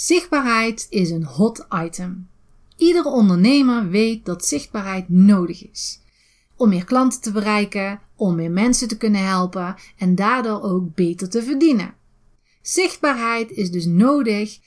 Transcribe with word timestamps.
Zichtbaarheid 0.00 0.86
is 0.90 1.10
een 1.10 1.24
hot 1.24 1.66
item. 1.84 2.28
Iedere 2.76 3.08
ondernemer 3.08 3.88
weet 3.88 4.24
dat 4.24 4.46
zichtbaarheid 4.46 5.08
nodig 5.08 5.70
is. 5.70 6.00
Om 6.56 6.68
meer 6.68 6.84
klanten 6.84 7.20
te 7.20 7.32
bereiken, 7.32 8.00
om 8.16 8.34
meer 8.34 8.50
mensen 8.50 8.88
te 8.88 8.96
kunnen 8.96 9.26
helpen 9.26 9.74
en 9.96 10.14
daardoor 10.14 10.62
ook 10.62 10.94
beter 10.94 11.30
te 11.30 11.42
verdienen. 11.42 11.94
Zichtbaarheid 12.62 13.50
is 13.50 13.70
dus 13.70 13.86
nodig, 13.86 14.58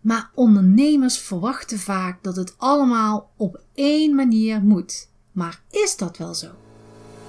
maar 0.00 0.30
ondernemers 0.34 1.18
verwachten 1.18 1.78
vaak 1.78 2.22
dat 2.22 2.36
het 2.36 2.54
allemaal 2.58 3.30
op 3.36 3.60
één 3.74 4.14
manier 4.14 4.62
moet. 4.62 5.08
Maar 5.32 5.62
is 5.70 5.96
dat 5.96 6.16
wel 6.16 6.34
zo? 6.34 6.48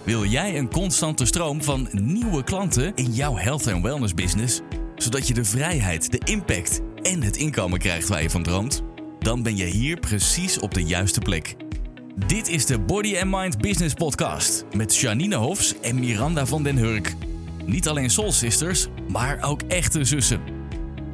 Wil 0.04 0.26
jij 0.26 0.58
een 0.58 0.70
constante 0.70 1.26
stroom 1.26 1.64
van 1.64 1.90
nieuwe 1.92 2.44
klanten 2.44 2.96
in 2.96 3.14
jouw 3.14 3.36
health 3.36 3.68
en 3.68 3.82
wellness 3.82 4.14
business, 4.14 4.62
zodat 5.04 5.28
je 5.28 5.34
de 5.34 5.46
vrijheid, 5.46 6.12
de 6.12 6.22
impact 6.32 6.82
en 7.02 7.22
het 7.22 7.36
inkomen 7.38 7.80
krijgt 7.80 8.08
waar 8.08 8.22
je 8.22 8.30
van 8.30 8.44
droomt? 8.44 8.84
Dan 9.20 9.44
ben 9.44 9.58
je 9.58 9.66
hier 9.66 10.00
precies 10.00 10.60
op 10.60 10.74
de 10.74 10.84
juiste 10.84 11.20
plek. 11.20 11.56
Dit 12.28 12.48
is 12.48 12.66
de 12.66 12.80
Body 12.80 13.18
and 13.18 13.32
Mind 13.32 13.58
Business 13.58 13.94
Podcast 13.94 14.66
met 14.76 14.96
Janine 14.96 15.36
Hofs 15.36 15.80
en 15.82 16.00
Miranda 16.00 16.46
van 16.46 16.64
den 16.64 16.78
Hurk. 16.78 17.14
Niet 17.66 17.88
alleen 17.88 18.10
soul 18.10 18.32
sisters, 18.32 18.88
maar 19.12 19.38
ook 19.42 19.62
echte 19.62 20.04
zussen. 20.04 20.42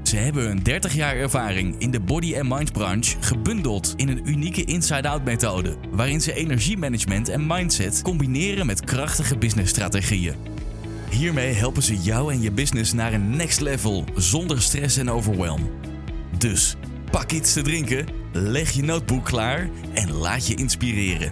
Ze 0.03 0.17
hebben 0.17 0.43
hun 0.43 0.63
30 0.63 0.93
jaar 0.93 1.15
ervaring 1.15 1.75
in 1.79 1.91
de 1.91 1.99
body 1.99 2.35
and 2.37 2.49
mind 2.49 2.71
branche 2.71 3.15
gebundeld 3.19 3.93
in 3.95 4.09
een 4.09 4.29
unieke 4.29 4.63
inside-out 4.63 5.23
methode, 5.23 5.75
waarin 5.91 6.21
ze 6.21 6.33
energiemanagement 6.33 7.29
en 7.29 7.47
mindset 7.47 8.01
combineren 8.01 8.65
met 8.65 8.85
krachtige 8.85 9.37
businessstrategieën. 9.37 10.35
Hiermee 11.09 11.53
helpen 11.53 11.83
ze 11.83 11.97
jou 11.97 12.31
en 12.31 12.41
je 12.41 12.51
business 12.51 12.93
naar 12.93 13.13
een 13.13 13.35
next 13.35 13.59
level 13.59 14.03
zonder 14.15 14.61
stress 14.61 14.97
en 14.97 15.09
overwhelm. 15.09 15.69
Dus 16.37 16.75
pak 17.11 17.31
iets 17.31 17.53
te 17.53 17.61
drinken, 17.61 18.07
leg 18.31 18.71
je 18.71 18.83
notebook 18.83 19.25
klaar 19.25 19.69
en 19.93 20.11
laat 20.11 20.47
je 20.47 20.55
inspireren. 20.55 21.31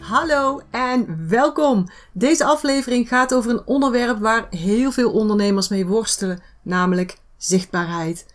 Hallo 0.00 0.60
en 0.70 1.28
welkom. 1.28 1.88
Deze 2.12 2.44
aflevering 2.44 3.08
gaat 3.08 3.34
over 3.34 3.50
een 3.50 3.66
onderwerp 3.66 4.18
waar 4.18 4.46
heel 4.50 4.92
veel 4.92 5.12
ondernemers 5.12 5.68
mee 5.68 5.86
worstelen, 5.86 6.42
namelijk 6.62 7.18
zichtbaarheid. 7.36 8.26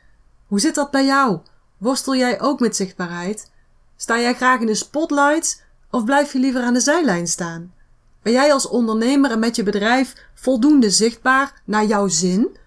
Hoe 0.47 0.59
zit 0.59 0.75
dat 0.75 0.92
bij 0.92 1.05
jou? 1.05 1.39
Worstel 1.77 2.16
jij 2.16 2.42
ook 2.42 2.59
met 2.59 2.75
zichtbaarheid? 2.75 3.52
Sta 3.95 4.20
jij 4.20 4.33
graag 4.33 4.59
in 4.59 4.66
de 4.66 4.75
spotlights 4.75 5.61
of 5.92 6.03
blijf 6.03 6.33
je 6.33 6.39
liever 6.39 6.61
aan 6.61 6.73
de 6.73 6.80
zijlijn 6.80 7.27
staan? 7.27 7.74
Ben 8.25 8.33
jij 8.33 8.53
als 8.53 8.67
ondernemer 8.67 9.31
en 9.31 9.39
met 9.39 9.55
je 9.55 9.63
bedrijf 9.63 10.13
voldoende 10.33 10.89
zichtbaar 10.89 11.61
naar 11.65 11.85
jouw 11.85 12.07
zin? 12.07 12.57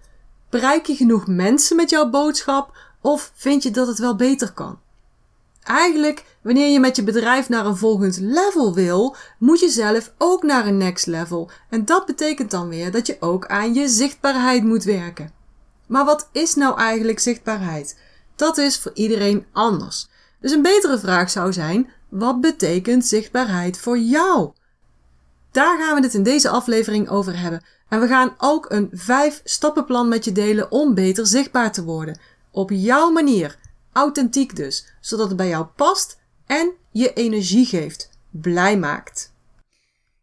Bereik 0.49 0.85
je 0.85 0.95
genoeg 0.95 1.27
mensen 1.27 1.75
met 1.75 1.89
jouw 1.89 2.09
boodschap 2.09 2.77
of 3.01 3.31
vind 3.35 3.63
je 3.63 3.71
dat 3.71 3.87
het 3.87 3.99
wel 3.99 4.15
beter 4.15 4.53
kan? 4.53 4.79
Eigenlijk, 5.63 6.25
wanneer 6.41 6.69
je 6.69 6.79
met 6.79 6.95
je 6.95 7.03
bedrijf 7.03 7.49
naar 7.49 7.65
een 7.65 7.77
volgend 7.77 8.17
level 8.19 8.73
wil, 8.73 9.15
moet 9.39 9.59
je 9.59 9.69
zelf 9.69 10.13
ook 10.17 10.43
naar 10.43 10.67
een 10.67 10.77
next 10.77 11.05
level. 11.05 11.49
En 11.69 11.85
dat 11.85 12.05
betekent 12.05 12.51
dan 12.51 12.69
weer 12.69 12.91
dat 12.91 13.07
je 13.07 13.17
ook 13.19 13.47
aan 13.47 13.73
je 13.73 13.87
zichtbaarheid 13.87 14.63
moet 14.63 14.83
werken. 14.83 15.31
Maar 15.87 16.05
wat 16.05 16.29
is 16.31 16.55
nou 16.55 16.77
eigenlijk 16.77 17.19
zichtbaarheid? 17.19 17.99
Dat 18.35 18.57
is 18.57 18.79
voor 18.79 18.91
iedereen 18.93 19.45
anders. 19.51 20.07
Dus 20.41 20.51
een 20.51 20.61
betere 20.61 20.99
vraag 20.99 21.29
zou 21.29 21.53
zijn: 21.53 21.89
wat 22.09 22.41
betekent 22.41 23.05
zichtbaarheid 23.05 23.79
voor 23.79 23.97
jou? 23.97 24.51
Daar 25.51 25.79
gaan 25.79 25.95
we 25.95 26.01
het 26.01 26.13
in 26.13 26.23
deze 26.23 26.49
aflevering 26.49 27.09
over 27.09 27.39
hebben. 27.39 27.63
En 27.87 27.99
we 27.99 28.07
gaan 28.07 28.33
ook 28.37 28.65
een 28.69 28.89
vijf 28.91 29.41
stappenplan 29.43 30.07
met 30.07 30.25
je 30.25 30.31
delen 30.31 30.71
om 30.71 30.93
beter 30.93 31.27
zichtbaar 31.27 31.71
te 31.71 31.83
worden. 31.83 32.19
Op 32.51 32.69
jouw 32.69 33.11
manier. 33.11 33.57
Authentiek 33.93 34.55
dus, 34.55 34.93
zodat 34.99 35.27
het 35.27 35.37
bij 35.37 35.47
jou 35.47 35.65
past 35.65 36.19
en 36.45 36.71
je 36.91 37.13
energie 37.13 37.65
geeft, 37.65 38.09
blij 38.29 38.77
maakt. 38.77 39.33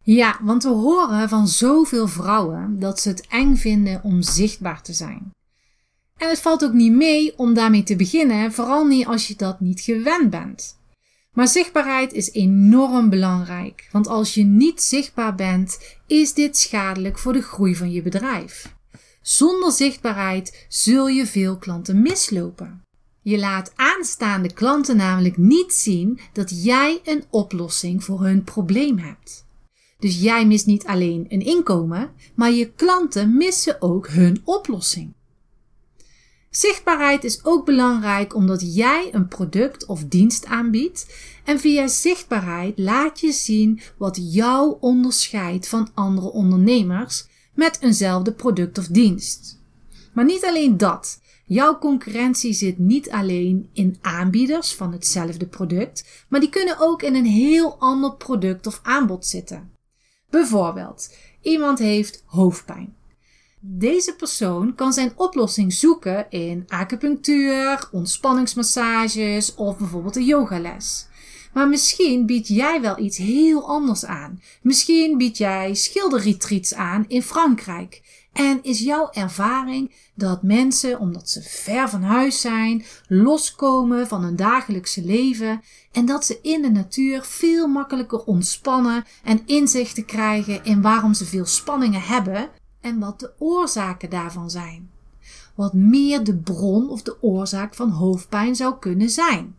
Ja, 0.02 0.38
want 0.42 0.62
we 0.62 0.68
horen 0.68 1.28
van 1.28 1.48
zoveel 1.48 2.08
vrouwen 2.08 2.78
dat 2.78 3.00
ze 3.00 3.08
het 3.08 3.26
eng 3.26 3.56
vinden 3.56 4.00
om 4.02 4.22
zichtbaar 4.22 4.82
te 4.82 4.92
zijn. 4.92 5.30
En 6.16 6.28
het 6.28 6.40
valt 6.40 6.64
ook 6.64 6.72
niet 6.72 6.92
mee 6.92 7.38
om 7.38 7.54
daarmee 7.54 7.82
te 7.82 7.96
beginnen, 7.96 8.52
vooral 8.52 8.84
niet 8.84 9.06
als 9.06 9.28
je 9.28 9.36
dat 9.36 9.60
niet 9.60 9.80
gewend 9.80 10.30
bent. 10.30 10.78
Maar 11.36 11.48
zichtbaarheid 11.48 12.12
is 12.12 12.32
enorm 12.32 13.08
belangrijk, 13.08 13.88
want 13.92 14.06
als 14.06 14.34
je 14.34 14.44
niet 14.44 14.82
zichtbaar 14.82 15.34
bent, 15.34 15.78
is 16.06 16.34
dit 16.34 16.56
schadelijk 16.56 17.18
voor 17.18 17.32
de 17.32 17.42
groei 17.42 17.76
van 17.76 17.90
je 17.90 18.02
bedrijf. 18.02 18.74
Zonder 19.22 19.72
zichtbaarheid 19.72 20.66
zul 20.68 21.08
je 21.08 21.26
veel 21.26 21.56
klanten 21.56 22.02
mislopen. 22.02 22.82
Je 23.22 23.38
laat 23.38 23.72
aanstaande 23.74 24.52
klanten 24.52 24.96
namelijk 24.96 25.36
niet 25.36 25.72
zien 25.72 26.20
dat 26.32 26.64
jij 26.64 27.00
een 27.04 27.24
oplossing 27.30 28.04
voor 28.04 28.24
hun 28.24 28.44
probleem 28.44 28.98
hebt. 28.98 29.46
Dus 29.98 30.20
jij 30.20 30.46
mist 30.46 30.66
niet 30.66 30.86
alleen 30.86 31.26
een 31.28 31.44
inkomen, 31.44 32.10
maar 32.34 32.50
je 32.50 32.72
klanten 32.72 33.36
missen 33.36 33.82
ook 33.82 34.08
hun 34.08 34.42
oplossing. 34.44 35.15
Zichtbaarheid 36.56 37.24
is 37.24 37.44
ook 37.44 37.64
belangrijk 37.64 38.34
omdat 38.34 38.74
jij 38.74 39.08
een 39.12 39.28
product 39.28 39.86
of 39.86 40.04
dienst 40.04 40.46
aanbiedt 40.46 41.06
en 41.44 41.60
via 41.60 41.86
zichtbaarheid 41.86 42.78
laat 42.78 43.20
je 43.20 43.32
zien 43.32 43.80
wat 43.98 44.18
jou 44.32 44.76
onderscheidt 44.80 45.68
van 45.68 45.88
andere 45.94 46.32
ondernemers 46.32 47.26
met 47.54 47.78
eenzelfde 47.80 48.32
product 48.32 48.78
of 48.78 48.86
dienst. 48.86 49.60
Maar 50.12 50.24
niet 50.24 50.44
alleen 50.44 50.76
dat. 50.76 51.20
Jouw 51.46 51.78
concurrentie 51.78 52.52
zit 52.52 52.78
niet 52.78 53.10
alleen 53.10 53.68
in 53.72 53.98
aanbieders 54.00 54.74
van 54.74 54.92
hetzelfde 54.92 55.46
product, 55.46 56.24
maar 56.28 56.40
die 56.40 56.48
kunnen 56.48 56.76
ook 56.78 57.02
in 57.02 57.14
een 57.14 57.26
heel 57.26 57.76
ander 57.78 58.14
product 58.14 58.66
of 58.66 58.80
aanbod 58.82 59.26
zitten. 59.26 59.70
Bijvoorbeeld, 60.30 61.16
iemand 61.40 61.78
heeft 61.78 62.22
hoofdpijn. 62.26 62.94
Deze 63.68 64.14
persoon 64.14 64.74
kan 64.74 64.92
zijn 64.92 65.12
oplossing 65.16 65.72
zoeken 65.72 66.26
in 66.30 66.64
acupunctuur, 66.68 67.88
ontspanningsmassages 67.92 69.54
of 69.54 69.78
bijvoorbeeld 69.78 70.16
een 70.16 70.24
yogales. 70.24 71.06
Maar 71.52 71.68
misschien 71.68 72.26
bied 72.26 72.48
jij 72.48 72.80
wel 72.80 72.98
iets 72.98 73.16
heel 73.16 73.68
anders 73.68 74.04
aan. 74.04 74.40
Misschien 74.62 75.18
bied 75.18 75.38
jij 75.38 75.74
schilderretreats 75.74 76.74
aan 76.74 77.04
in 77.08 77.22
Frankrijk. 77.22 78.02
En 78.32 78.58
is 78.62 78.80
jouw 78.80 79.08
ervaring 79.12 79.94
dat 80.14 80.42
mensen, 80.42 80.98
omdat 80.98 81.30
ze 81.30 81.42
ver 81.42 81.88
van 81.88 82.02
huis 82.02 82.40
zijn, 82.40 82.84
loskomen 83.08 84.06
van 84.06 84.22
hun 84.22 84.36
dagelijkse 84.36 85.04
leven 85.04 85.62
en 85.92 86.06
dat 86.06 86.24
ze 86.24 86.38
in 86.42 86.62
de 86.62 86.70
natuur 86.70 87.22
veel 87.22 87.66
makkelijker 87.66 88.24
ontspannen 88.24 89.04
en 89.24 89.42
inzichten 89.46 90.04
krijgen 90.04 90.64
in 90.64 90.82
waarom 90.82 91.14
ze 91.14 91.24
veel 91.24 91.46
spanningen 91.46 92.02
hebben 92.02 92.50
en 92.86 92.98
wat 92.98 93.20
de 93.20 93.32
oorzaken 93.38 94.10
daarvan 94.10 94.50
zijn? 94.50 94.90
Wat 95.54 95.72
meer 95.72 96.24
de 96.24 96.36
bron 96.36 96.90
of 96.90 97.02
de 97.02 97.22
oorzaak 97.22 97.74
van 97.74 97.90
hoofdpijn 97.90 98.56
zou 98.56 98.78
kunnen 98.78 99.10
zijn. 99.10 99.56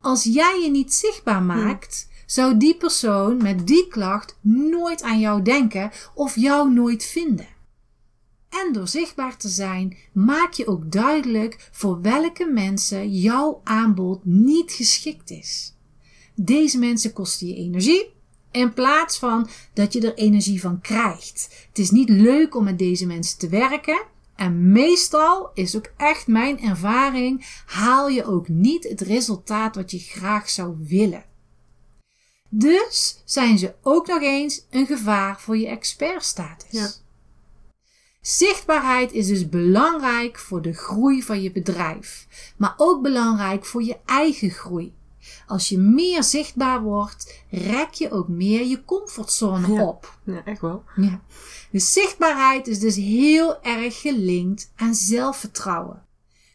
Als 0.00 0.24
jij 0.24 0.60
je 0.62 0.70
niet 0.70 0.94
zichtbaar 0.94 1.42
maakt, 1.42 2.08
zou 2.26 2.56
die 2.56 2.76
persoon 2.76 3.42
met 3.42 3.66
die 3.66 3.88
klacht 3.88 4.38
nooit 4.40 5.02
aan 5.02 5.20
jou 5.20 5.42
denken 5.42 5.90
of 6.14 6.36
jou 6.36 6.72
nooit 6.72 7.04
vinden. 7.04 7.48
En 8.48 8.72
door 8.72 8.88
zichtbaar 8.88 9.36
te 9.36 9.48
zijn, 9.48 9.96
maak 10.12 10.52
je 10.52 10.66
ook 10.66 10.92
duidelijk 10.92 11.68
voor 11.72 12.00
welke 12.00 12.44
mensen 12.46 13.12
jouw 13.12 13.60
aanbod 13.64 14.24
niet 14.24 14.72
geschikt 14.72 15.30
is. 15.30 15.74
Deze 16.34 16.78
mensen 16.78 17.12
kosten 17.12 17.46
je 17.46 17.54
energie, 17.54 18.12
in 18.52 18.72
plaats 18.72 19.18
van 19.18 19.48
dat 19.72 19.92
je 19.92 20.00
er 20.00 20.14
energie 20.14 20.60
van 20.60 20.80
krijgt. 20.80 21.66
Het 21.68 21.78
is 21.78 21.90
niet 21.90 22.08
leuk 22.08 22.54
om 22.54 22.64
met 22.64 22.78
deze 22.78 23.06
mensen 23.06 23.38
te 23.38 23.48
werken. 23.48 24.02
En 24.36 24.72
meestal 24.72 25.50
is 25.54 25.76
ook 25.76 25.92
echt 25.96 26.26
mijn 26.26 26.60
ervaring, 26.60 27.62
haal 27.66 28.08
je 28.08 28.24
ook 28.24 28.48
niet 28.48 28.88
het 28.88 29.00
resultaat 29.00 29.74
wat 29.74 29.90
je 29.90 29.98
graag 29.98 30.50
zou 30.50 30.76
willen. 30.78 31.24
Dus 32.48 33.22
zijn 33.24 33.58
ze 33.58 33.74
ook 33.82 34.06
nog 34.06 34.22
eens 34.22 34.66
een 34.70 34.86
gevaar 34.86 35.40
voor 35.40 35.56
je 35.56 35.66
expertstatus. 35.66 36.70
Ja. 36.70 36.90
Zichtbaarheid 38.20 39.12
is 39.12 39.26
dus 39.26 39.48
belangrijk 39.48 40.38
voor 40.38 40.62
de 40.62 40.72
groei 40.72 41.22
van 41.22 41.42
je 41.42 41.52
bedrijf, 41.52 42.26
maar 42.56 42.74
ook 42.76 43.02
belangrijk 43.02 43.64
voor 43.64 43.82
je 43.82 43.98
eigen 44.04 44.50
groei. 44.50 44.94
Als 45.46 45.68
je 45.68 45.78
meer 45.78 46.22
zichtbaar 46.22 46.82
wordt, 46.82 47.44
rek 47.50 47.92
je 47.92 48.10
ook 48.10 48.28
meer 48.28 48.66
je 48.66 48.84
comfortzone 48.84 49.82
op. 49.82 50.18
Ja, 50.24 50.44
echt 50.44 50.60
wel. 50.60 50.84
Ja. 50.96 51.20
De 51.70 51.78
zichtbaarheid 51.78 52.66
is 52.66 52.78
dus 52.78 52.96
heel 52.96 53.62
erg 53.62 54.00
gelinkt 54.00 54.72
aan 54.76 54.94
zelfvertrouwen. 54.94 56.02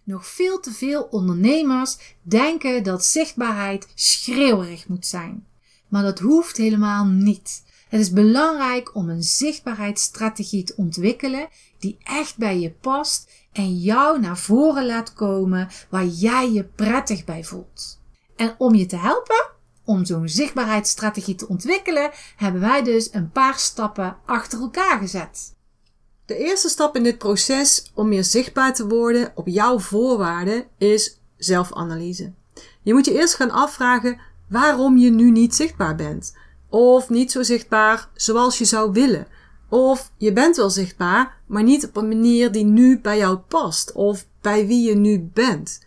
Nog 0.04 0.28
veel 0.28 0.60
te 0.60 0.72
veel 0.72 1.04
ondernemers 1.04 1.98
denken 2.22 2.84
dat 2.84 3.06
zichtbaarheid 3.06 3.88
schreeuwerig 3.96 4.88
moet 4.88 5.06
zijn. 5.06 5.46
Maar 5.88 6.04
dat 6.04 6.20
hoeft 6.20 6.58
helemaal 6.58 7.06
niet. 7.06 7.64
Het 7.90 8.00
is 8.00 8.12
belangrijk 8.12 8.96
om 8.96 9.10
een 9.10 9.24
zichtbaarheidsstrategie 9.24 10.64
te 10.64 10.74
ontwikkelen 10.76 11.48
die 11.80 11.98
echt 12.04 12.38
bij 12.38 12.60
je 12.60 12.72
past 12.72 13.30
en 13.52 13.78
jou 13.78 14.20
naar 14.20 14.38
voren 14.38 14.86
laat 14.86 15.14
komen 15.14 15.70
waar 15.90 16.06
jij 16.06 16.52
je 16.52 16.64
prettig 16.64 17.26
bij 17.26 17.44
voelt. 17.44 18.00
En 18.38 18.56
om 18.58 18.76
je 18.76 18.86
te 18.86 18.96
helpen 18.96 19.56
om 19.86 20.06
zo'n 20.06 20.30
zichtbaarheidsstrategie 20.30 21.36
te 21.36 21.48
ontwikkelen, 21.48 22.12
hebben 22.36 22.62
wij 22.62 22.84
dus 22.84 23.14
een 23.14 23.32
paar 23.32 23.58
stappen 23.58 24.18
achter 24.26 24.60
elkaar 24.60 25.00
gezet. 25.00 25.56
De 26.26 26.38
eerste 26.38 26.70
stap 26.70 26.96
in 26.96 27.04
dit 27.04 27.18
proces 27.18 27.92
om 27.94 28.08
meer 28.08 28.24
zichtbaar 28.24 28.74
te 28.74 28.88
worden 28.88 29.32
op 29.36 29.48
jouw 29.48 29.80
voorwaarden 29.80 30.66
is 30.78 31.20
zelfanalyse. 31.38 32.34
Je 32.82 32.94
moet 32.94 33.06
je 33.06 33.14
eerst 33.14 33.36
gaan 33.36 33.52
afvragen 33.52 34.20
waarom 34.50 34.98
je 34.98 35.10
nu 35.10 35.32
niet 35.32 35.56
zichtbaar 35.56 35.96
bent. 35.96 36.36
Of 36.70 37.10
niet 37.10 37.32
zo 37.32 37.44
zichtbaar 37.44 38.10
zoals 38.14 38.58
je 38.58 38.66
zou 38.66 38.92
willen. 38.92 39.28
Of 39.70 40.12
je 40.18 40.34
bent 40.34 40.56
wel 40.56 40.70
zichtbaar, 40.70 41.38
maar 41.46 41.64
niet 41.64 41.86
op 41.86 41.96
een 41.96 42.08
manier 42.08 42.52
die 42.52 42.66
nu 42.66 43.00
bij 43.00 43.18
jou 43.18 43.38
past. 43.38 43.92
Of 43.92 44.26
bij 44.42 44.68
wie 44.68 44.90
je 44.90 44.96
nu 44.96 45.30
bent. 45.34 45.86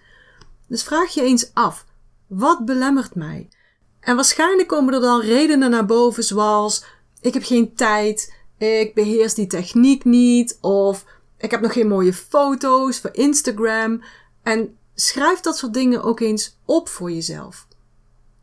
Dus 0.67 0.82
vraag 0.82 1.14
je 1.14 1.23
eens 1.23 1.50
af, 1.55 1.85
wat 2.31 2.65
belemmert 2.65 3.15
mij? 3.15 3.49
En 4.00 4.15
waarschijnlijk 4.15 4.69
komen 4.69 4.94
er 4.94 5.00
dan 5.00 5.21
redenen 5.21 5.71
naar 5.71 5.87
boven 5.87 6.25
zoals 6.25 6.85
ik 7.21 7.35
heb 7.35 7.43
geen 7.43 7.75
tijd, 7.75 8.35
ik 8.59 8.94
beheers 8.94 9.35
die 9.35 9.47
techniek 9.47 10.05
niet 10.05 10.59
of 10.61 11.05
ik 11.37 11.50
heb 11.50 11.61
nog 11.61 11.73
geen 11.73 11.88
mooie 11.88 12.12
foto's 12.12 12.99
voor 12.99 13.11
Instagram. 13.12 14.03
En 14.43 14.77
schrijf 14.94 15.41
dat 15.41 15.56
soort 15.56 15.75
dingen 15.75 16.03
ook 16.03 16.21
eens 16.21 16.56
op 16.65 16.88
voor 16.88 17.11
jezelf. 17.11 17.67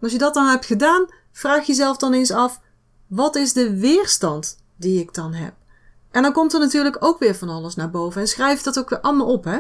Als 0.02 0.12
je 0.12 0.18
dat 0.18 0.34
dan 0.34 0.48
hebt 0.48 0.66
gedaan, 0.66 1.06
vraag 1.32 1.66
jezelf 1.66 1.98
dan 1.98 2.14
eens 2.14 2.32
af: 2.32 2.62
wat 3.08 3.36
is 3.36 3.54
de 3.54 3.78
weerstand 3.78 4.58
die 4.76 5.00
ik 5.00 5.14
dan 5.14 5.34
heb? 5.34 5.54
En 6.12 6.22
dan 6.22 6.34
komt 6.34 6.54
er 6.54 6.60
natuurlijk 6.60 6.98
ook 7.00 7.20
weer 7.20 7.36
van 7.36 7.50
alles 7.50 7.76
naar 7.76 7.90
boven. 7.90 8.22
En 8.22 8.28
schrijf 8.28 8.62
dat 8.62 8.80
ook 8.80 8.90
weer 8.90 9.02
allemaal 9.02 9.32
op, 9.32 9.44
hè? 9.44 9.58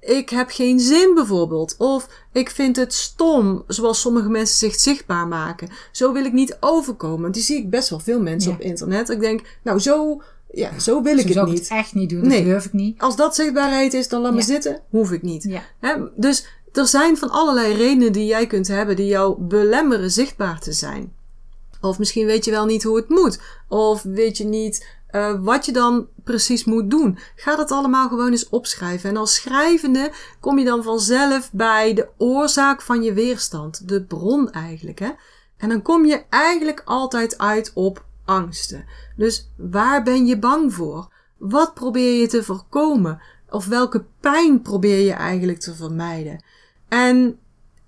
Ik 0.00 0.28
heb 0.28 0.50
geen 0.50 0.80
zin 0.80 1.14
bijvoorbeeld. 1.14 1.74
Of 1.78 2.08
ik 2.32 2.50
vind 2.50 2.76
het 2.76 2.94
stom, 2.94 3.64
zoals 3.66 4.00
sommige 4.00 4.28
mensen 4.28 4.56
zich 4.56 4.74
zichtbaar 4.74 5.28
maken. 5.28 5.68
Zo 5.92 6.12
wil 6.12 6.24
ik 6.24 6.32
niet 6.32 6.56
overkomen. 6.60 7.32
Die 7.32 7.42
zie 7.42 7.56
ik 7.56 7.70
best 7.70 7.88
wel 7.88 7.98
veel 7.98 8.20
mensen 8.20 8.52
op 8.52 8.60
internet. 8.60 9.08
Ik 9.08 9.20
denk, 9.20 9.58
nou 9.62 9.78
zo, 9.78 10.22
ja, 10.52 10.78
zo 10.78 11.02
wil 11.02 11.18
ik 11.18 11.28
het 11.28 11.46
niet. 11.46 11.56
Ik 11.56 11.62
het 11.62 11.70
echt 11.70 11.94
niet 11.94 12.10
doen, 12.10 12.20
dat 12.20 12.28
nee. 12.28 12.44
durf 12.44 12.64
ik 12.64 12.72
niet. 12.72 13.00
Als 13.00 13.16
dat 13.16 13.34
zichtbaarheid 13.34 13.94
is, 13.94 14.08
dan 14.08 14.20
laat 14.20 14.34
me 14.34 14.42
zitten. 14.42 14.80
Hoef 14.90 15.12
ik 15.12 15.22
niet. 15.22 15.62
Ja. 15.80 16.10
dus 16.16 16.46
er 16.72 16.86
zijn 16.86 17.16
van 17.16 17.30
allerlei 17.30 17.74
redenen 17.74 18.12
die 18.12 18.26
jij 18.26 18.46
kunt 18.46 18.68
hebben 18.68 18.96
die 18.96 19.06
jou 19.06 19.42
belemmeren 19.42 20.10
zichtbaar 20.10 20.60
te 20.60 20.72
zijn. 20.72 21.12
Of 21.80 21.98
misschien 21.98 22.26
weet 22.26 22.44
je 22.44 22.50
wel 22.50 22.66
niet 22.66 22.82
hoe 22.82 22.96
het 22.96 23.08
moet. 23.08 23.40
Of 23.68 24.02
weet 24.02 24.36
je 24.36 24.44
niet 24.44 24.86
uh, 25.12 25.34
wat 25.40 25.64
je 25.64 25.72
dan 25.72 26.06
precies 26.24 26.64
moet 26.64 26.90
doen. 26.90 27.18
Ga 27.36 27.56
dat 27.56 27.70
allemaal 27.70 28.08
gewoon 28.08 28.30
eens 28.30 28.48
opschrijven. 28.48 29.10
En 29.10 29.16
als 29.16 29.34
schrijvende 29.34 30.12
kom 30.40 30.58
je 30.58 30.64
dan 30.64 30.82
vanzelf 30.82 31.50
bij 31.52 31.94
de 31.94 32.08
oorzaak 32.16 32.82
van 32.82 33.02
je 33.02 33.12
weerstand. 33.12 33.88
De 33.88 34.04
bron 34.04 34.50
eigenlijk, 34.50 34.98
hè. 34.98 35.10
En 35.56 35.68
dan 35.68 35.82
kom 35.82 36.04
je 36.04 36.24
eigenlijk 36.28 36.82
altijd 36.84 37.38
uit 37.38 37.70
op 37.74 38.04
angsten. 38.24 38.84
Dus 39.16 39.50
waar 39.56 40.02
ben 40.02 40.26
je 40.26 40.38
bang 40.38 40.74
voor? 40.74 41.12
Wat 41.36 41.74
probeer 41.74 42.20
je 42.20 42.26
te 42.26 42.42
voorkomen? 42.42 43.20
Of 43.50 43.66
welke 43.66 44.04
pijn 44.20 44.62
probeer 44.62 45.04
je 45.04 45.12
eigenlijk 45.12 45.60
te 45.60 45.74
vermijden? 45.74 46.44
En 46.88 47.38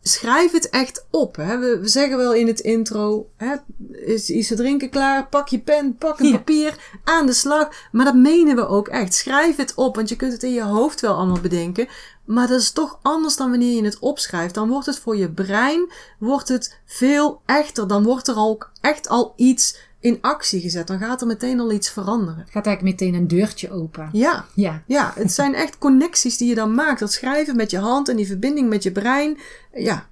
schrijf 0.02 0.52
het 0.52 0.70
echt 0.70 1.06
op. 1.10 1.37
Hè? 1.37 1.58
We, 1.58 1.78
we, 1.81 1.88
zeggen 1.88 2.16
wel 2.16 2.34
in 2.34 2.46
het 2.46 2.60
intro: 2.60 3.31
hè, 3.37 3.54
is 3.93 4.31
iets 4.31 4.49
te 4.49 4.54
drinken 4.54 4.90
klaar? 4.90 5.28
Pak 5.28 5.49
je 5.49 5.58
pen, 5.58 5.96
pak 5.96 6.20
een 6.20 6.32
papier, 6.32 6.76
aan 7.04 7.26
de 7.26 7.32
slag. 7.32 7.69
Maar 7.93 8.04
dat 8.04 8.14
menen 8.14 8.56
we 8.56 8.66
ook 8.66 8.88
echt. 8.88 9.14
Schrijf 9.14 9.56
het 9.56 9.75
op, 9.75 9.96
want 9.96 10.08
je 10.08 10.16
kunt 10.16 10.32
het 10.32 10.43
in 10.43 10.52
je 10.52 10.62
hoofd 10.62 11.00
wel 11.00 11.14
allemaal 11.14 11.40
bedenken. 11.40 11.88
Maar 12.25 12.49
dat 12.49 12.60
is 12.60 12.70
toch 12.70 12.99
anders 13.02 13.37
dan 13.37 13.50
wanneer 13.50 13.76
je 13.76 13.84
het 13.84 13.99
opschrijft. 13.99 14.54
Dan 14.54 14.69
wordt 14.69 14.87
het 14.87 14.99
voor 14.99 15.16
je 15.16 15.31
brein 15.31 15.93
wordt 16.19 16.49
het 16.49 16.81
veel 16.84 17.40
echter. 17.46 17.88
Dan 17.88 18.04
wordt 18.04 18.28
er 18.28 18.38
ook 18.38 18.70
echt 18.81 19.08
al 19.08 19.32
iets 19.37 19.76
in 20.02 20.19
actie 20.20 20.60
gezet. 20.60 20.87
Dan 20.87 20.99
gaat 20.99 21.20
er 21.20 21.26
meteen 21.26 21.60
al 21.60 21.72
iets 21.72 21.90
veranderen. 21.90 22.46
Gaat 22.50 22.66
eigenlijk 22.66 22.82
meteen 22.82 23.14
een 23.14 23.28
deurtje 23.28 23.70
open. 23.70 24.08
Ja. 24.12 24.46
Ja. 24.54 24.82
Ja, 24.87 25.12
het 25.14 25.32
zijn 25.40 25.54
echt 25.54 25.78
connecties 25.78 26.37
die 26.37 26.49
je 26.49 26.54
dan 26.54 26.75
maakt. 26.75 27.00
Dat 27.00 27.12
schrijven 27.12 27.56
met 27.56 27.70
je 27.70 27.78
hand 27.78 28.08
en 28.08 28.16
die 28.16 28.26
verbinding 28.26 28.69
met 28.69 28.82
je 28.82 28.93
brein. 28.93 29.38
Ja. 29.75 30.08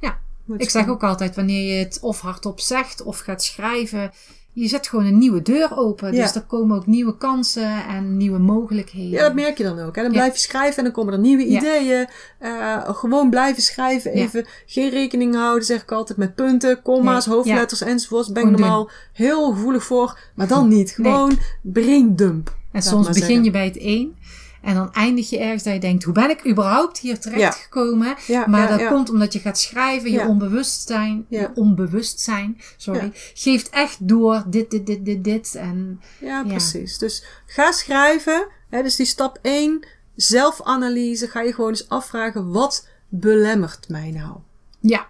Ja. 0.00 0.18
Ik 0.56 0.70
zeg 0.70 0.88
ook 0.88 1.02
altijd, 1.02 1.36
wanneer 1.36 1.72
je 1.72 1.84
het 1.84 1.98
of 2.00 2.20
hardop 2.20 2.60
zegt 2.60 3.02
of 3.02 3.18
gaat 3.18 3.42
schrijven, 3.42 4.12
je 4.52 4.68
zet 4.68 4.88
gewoon 4.88 5.04
een 5.04 5.18
nieuwe 5.18 5.42
deur 5.42 5.76
open. 5.76 6.12
Dus 6.12 6.34
er 6.34 6.42
komen 6.42 6.76
ook 6.76 6.86
nieuwe 6.86 7.16
kansen 7.16 7.86
en 7.88 8.16
nieuwe 8.16 8.38
mogelijkheden. 8.38 9.10
Ja, 9.10 9.22
dat 9.22 9.34
merk 9.34 9.58
je 9.58 9.64
dan 9.64 9.78
ook. 9.78 9.96
Hè? 9.96 10.02
Dan 10.02 10.12
blijf 10.12 10.32
je 10.32 10.40
schrijven 10.40 10.76
en 10.76 10.84
dan 10.84 10.92
komen 10.92 11.12
er 11.12 11.18
nieuwe 11.18 11.44
ideeën. 11.44 12.08
Uh, 12.40 12.88
gewoon 12.88 13.30
blijven 13.30 13.62
schrijven. 13.62 14.12
Even 14.12 14.46
geen 14.66 14.90
rekening 14.90 15.34
houden, 15.34 15.64
zeg 15.64 15.82
ik 15.82 15.92
altijd, 15.92 16.18
met 16.18 16.34
punten, 16.34 16.82
comma's, 16.82 17.26
hoofdletters 17.26 17.80
enzovoorts. 17.80 18.32
Ben 18.32 18.44
ik 18.44 18.50
normaal 18.50 18.90
heel 19.12 19.52
gevoelig 19.52 19.84
voor. 19.84 20.18
Maar 20.34 20.48
dan 20.48 20.68
niet. 20.68 20.90
Gewoon 20.90 21.38
braindump. 21.62 22.56
En 22.72 22.82
soms 22.82 23.08
begin 23.08 23.44
je 23.44 23.50
bij 23.50 23.64
het 23.64 23.78
één. 23.78 24.16
En 24.62 24.74
dan 24.74 24.92
eindig 24.92 25.30
je 25.30 25.38
ergens 25.38 25.62
dat 25.62 25.72
je 25.72 25.80
denkt, 25.80 26.04
hoe 26.04 26.12
ben 26.12 26.30
ik 26.30 26.46
überhaupt 26.46 26.98
hier 26.98 27.18
terecht 27.18 27.56
gekomen? 27.56 28.16
maar 28.46 28.68
dat 28.68 28.88
komt 28.88 29.10
omdat 29.10 29.32
je 29.32 29.38
gaat 29.38 29.58
schrijven, 29.58 30.10
je 30.10 30.26
onbewustzijn, 30.26 31.26
je 31.28 31.50
onbewustzijn, 31.54 32.60
sorry, 32.76 33.12
geeft 33.34 33.68
echt 33.70 34.08
door 34.08 34.44
dit, 34.46 34.70
dit, 34.70 34.86
dit, 34.86 35.04
dit, 35.04 35.24
dit. 35.24 35.54
En, 35.54 36.00
ja, 36.20 36.44
precies. 36.44 36.98
Dus 36.98 37.24
ga 37.46 37.72
schrijven. 37.72 38.46
Hè, 38.68 38.82
dus 38.82 38.96
die 38.96 39.06
stap 39.06 39.38
1, 39.42 39.86
zelfanalyse. 40.14 41.28
Ga 41.28 41.40
je 41.40 41.52
gewoon 41.52 41.70
eens 41.70 41.88
afvragen, 41.88 42.52
wat 42.52 42.88
belemmert 43.08 43.88
mij 43.88 44.10
nou? 44.10 44.36
Ja. 44.80 45.06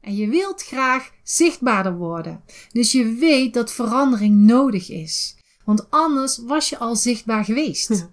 En 0.00 0.16
je 0.16 0.28
wilt 0.28 0.62
graag 0.62 1.10
zichtbaarder 1.22 1.96
worden. 1.96 2.40
Dus 2.72 2.92
je 2.92 3.14
weet 3.14 3.54
dat 3.54 3.72
verandering 3.72 4.36
nodig 4.36 4.90
is. 4.90 5.36
Want 5.64 5.90
anders 5.90 6.38
was 6.38 6.68
je 6.68 6.78
al 6.78 6.96
zichtbaar 6.96 7.44
geweest. 7.44 8.08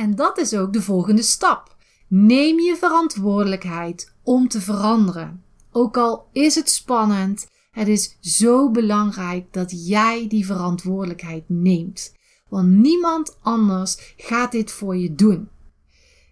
En 0.00 0.14
dat 0.14 0.38
is 0.38 0.54
ook 0.54 0.72
de 0.72 0.82
volgende 0.82 1.22
stap. 1.22 1.76
Neem 2.08 2.60
je 2.60 2.76
verantwoordelijkheid 2.76 4.12
om 4.22 4.48
te 4.48 4.60
veranderen. 4.60 5.42
Ook 5.72 5.96
al 5.96 6.28
is 6.32 6.54
het 6.54 6.70
spannend, 6.70 7.48
het 7.70 7.88
is 7.88 8.16
zo 8.20 8.70
belangrijk 8.70 9.52
dat 9.52 9.86
jij 9.86 10.28
die 10.28 10.46
verantwoordelijkheid 10.46 11.44
neemt. 11.46 12.14
Want 12.48 12.68
niemand 12.68 13.38
anders 13.42 14.14
gaat 14.16 14.52
dit 14.52 14.70
voor 14.70 14.96
je 14.96 15.14
doen. 15.14 15.48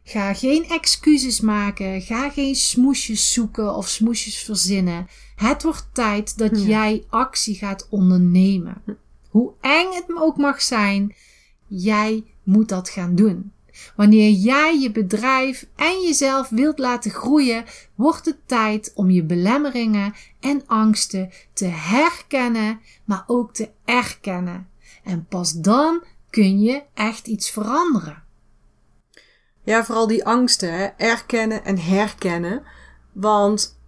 Ga 0.05 0.35
geen 0.35 0.65
excuses 0.65 1.41
maken, 1.41 2.03
ga 2.03 2.31
geen 2.31 2.55
smoesjes 2.55 3.33
zoeken 3.33 3.75
of 3.75 3.89
smoesjes 3.89 4.43
verzinnen. 4.43 5.07
Het 5.37 5.63
wordt 5.63 5.89
tijd 5.93 6.39
dat 6.39 6.65
jij 6.65 7.05
actie 7.09 7.55
gaat 7.55 7.87
ondernemen. 7.91 8.83
Hoe 9.29 9.53
eng 9.61 9.93
het 9.93 10.05
ook 10.15 10.37
mag 10.37 10.63
zijn, 10.63 11.15
jij 11.67 12.25
moet 12.43 12.69
dat 12.69 12.89
gaan 12.89 13.15
doen. 13.15 13.53
Wanneer 13.97 14.31
jij 14.31 14.79
je 14.81 14.91
bedrijf 14.91 15.67
en 15.77 16.01
jezelf 16.03 16.49
wilt 16.49 16.79
laten 16.79 17.11
groeien, 17.11 17.65
wordt 17.95 18.25
het 18.25 18.39
tijd 18.47 18.93
om 18.95 19.11
je 19.11 19.23
belemmeringen 19.23 20.15
en 20.41 20.63
angsten 20.67 21.31
te 21.53 21.65
herkennen, 21.65 22.81
maar 23.05 23.25
ook 23.27 23.55
te 23.55 23.71
erkennen. 23.85 24.69
En 25.05 25.27
pas 25.29 25.53
dan 25.53 26.03
kun 26.31 26.61
je 26.61 26.83
echt 26.95 27.27
iets 27.27 27.51
veranderen. 27.51 28.23
Ja, 29.65 29.85
vooral 29.85 30.07
die 30.07 30.25
angsten, 30.25 30.73
hè? 30.73 30.85
erkennen 30.85 31.65
en 31.65 31.79
herkennen. 31.79 32.63
Want 33.13 33.79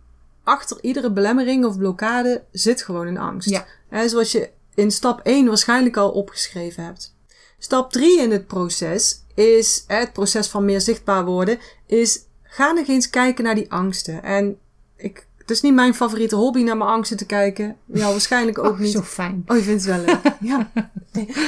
achter 0.44 0.78
iedere 0.80 1.12
belemmering 1.12 1.64
of 1.64 1.78
blokkade 1.78 2.44
zit 2.52 2.82
gewoon 2.82 3.06
een 3.06 3.18
angst. 3.18 3.48
Ja. 3.48 3.66
Hè, 3.88 4.08
zoals 4.08 4.32
je 4.32 4.50
in 4.74 4.90
stap 4.90 5.20
1 5.20 5.46
waarschijnlijk 5.46 5.96
al 5.96 6.10
opgeschreven 6.10 6.84
hebt. 6.84 7.14
Stap 7.58 7.92
3 7.92 8.20
in 8.20 8.30
het 8.30 8.46
proces 8.46 9.19
is 9.34 9.84
het 9.86 10.12
proces 10.12 10.48
van 10.48 10.64
meer 10.64 10.80
zichtbaar 10.80 11.24
worden, 11.24 11.58
is 11.86 12.20
ga 12.42 12.72
nog 12.72 12.86
eens 12.86 13.10
kijken 13.10 13.44
naar 13.44 13.54
die 13.54 13.72
angsten. 13.72 14.22
En 14.22 14.58
ik, 14.96 15.26
het 15.38 15.50
is 15.50 15.60
niet 15.60 15.74
mijn 15.74 15.94
favoriete 15.94 16.36
hobby 16.36 16.62
naar 16.62 16.76
mijn 16.76 16.90
angsten 16.90 17.16
te 17.16 17.26
kijken. 17.26 17.76
Ja, 17.84 18.10
waarschijnlijk 18.10 18.58
ook 18.58 18.72
oh, 18.72 18.78
niet. 18.78 18.92
Zo 18.92 19.02
fijn. 19.02 19.44
Oh, 19.46 19.56
je 19.56 19.62
vindt 19.62 19.84
het 19.84 19.96
wel 19.96 20.04
leuk. 20.04 20.34
ja. 20.40 20.70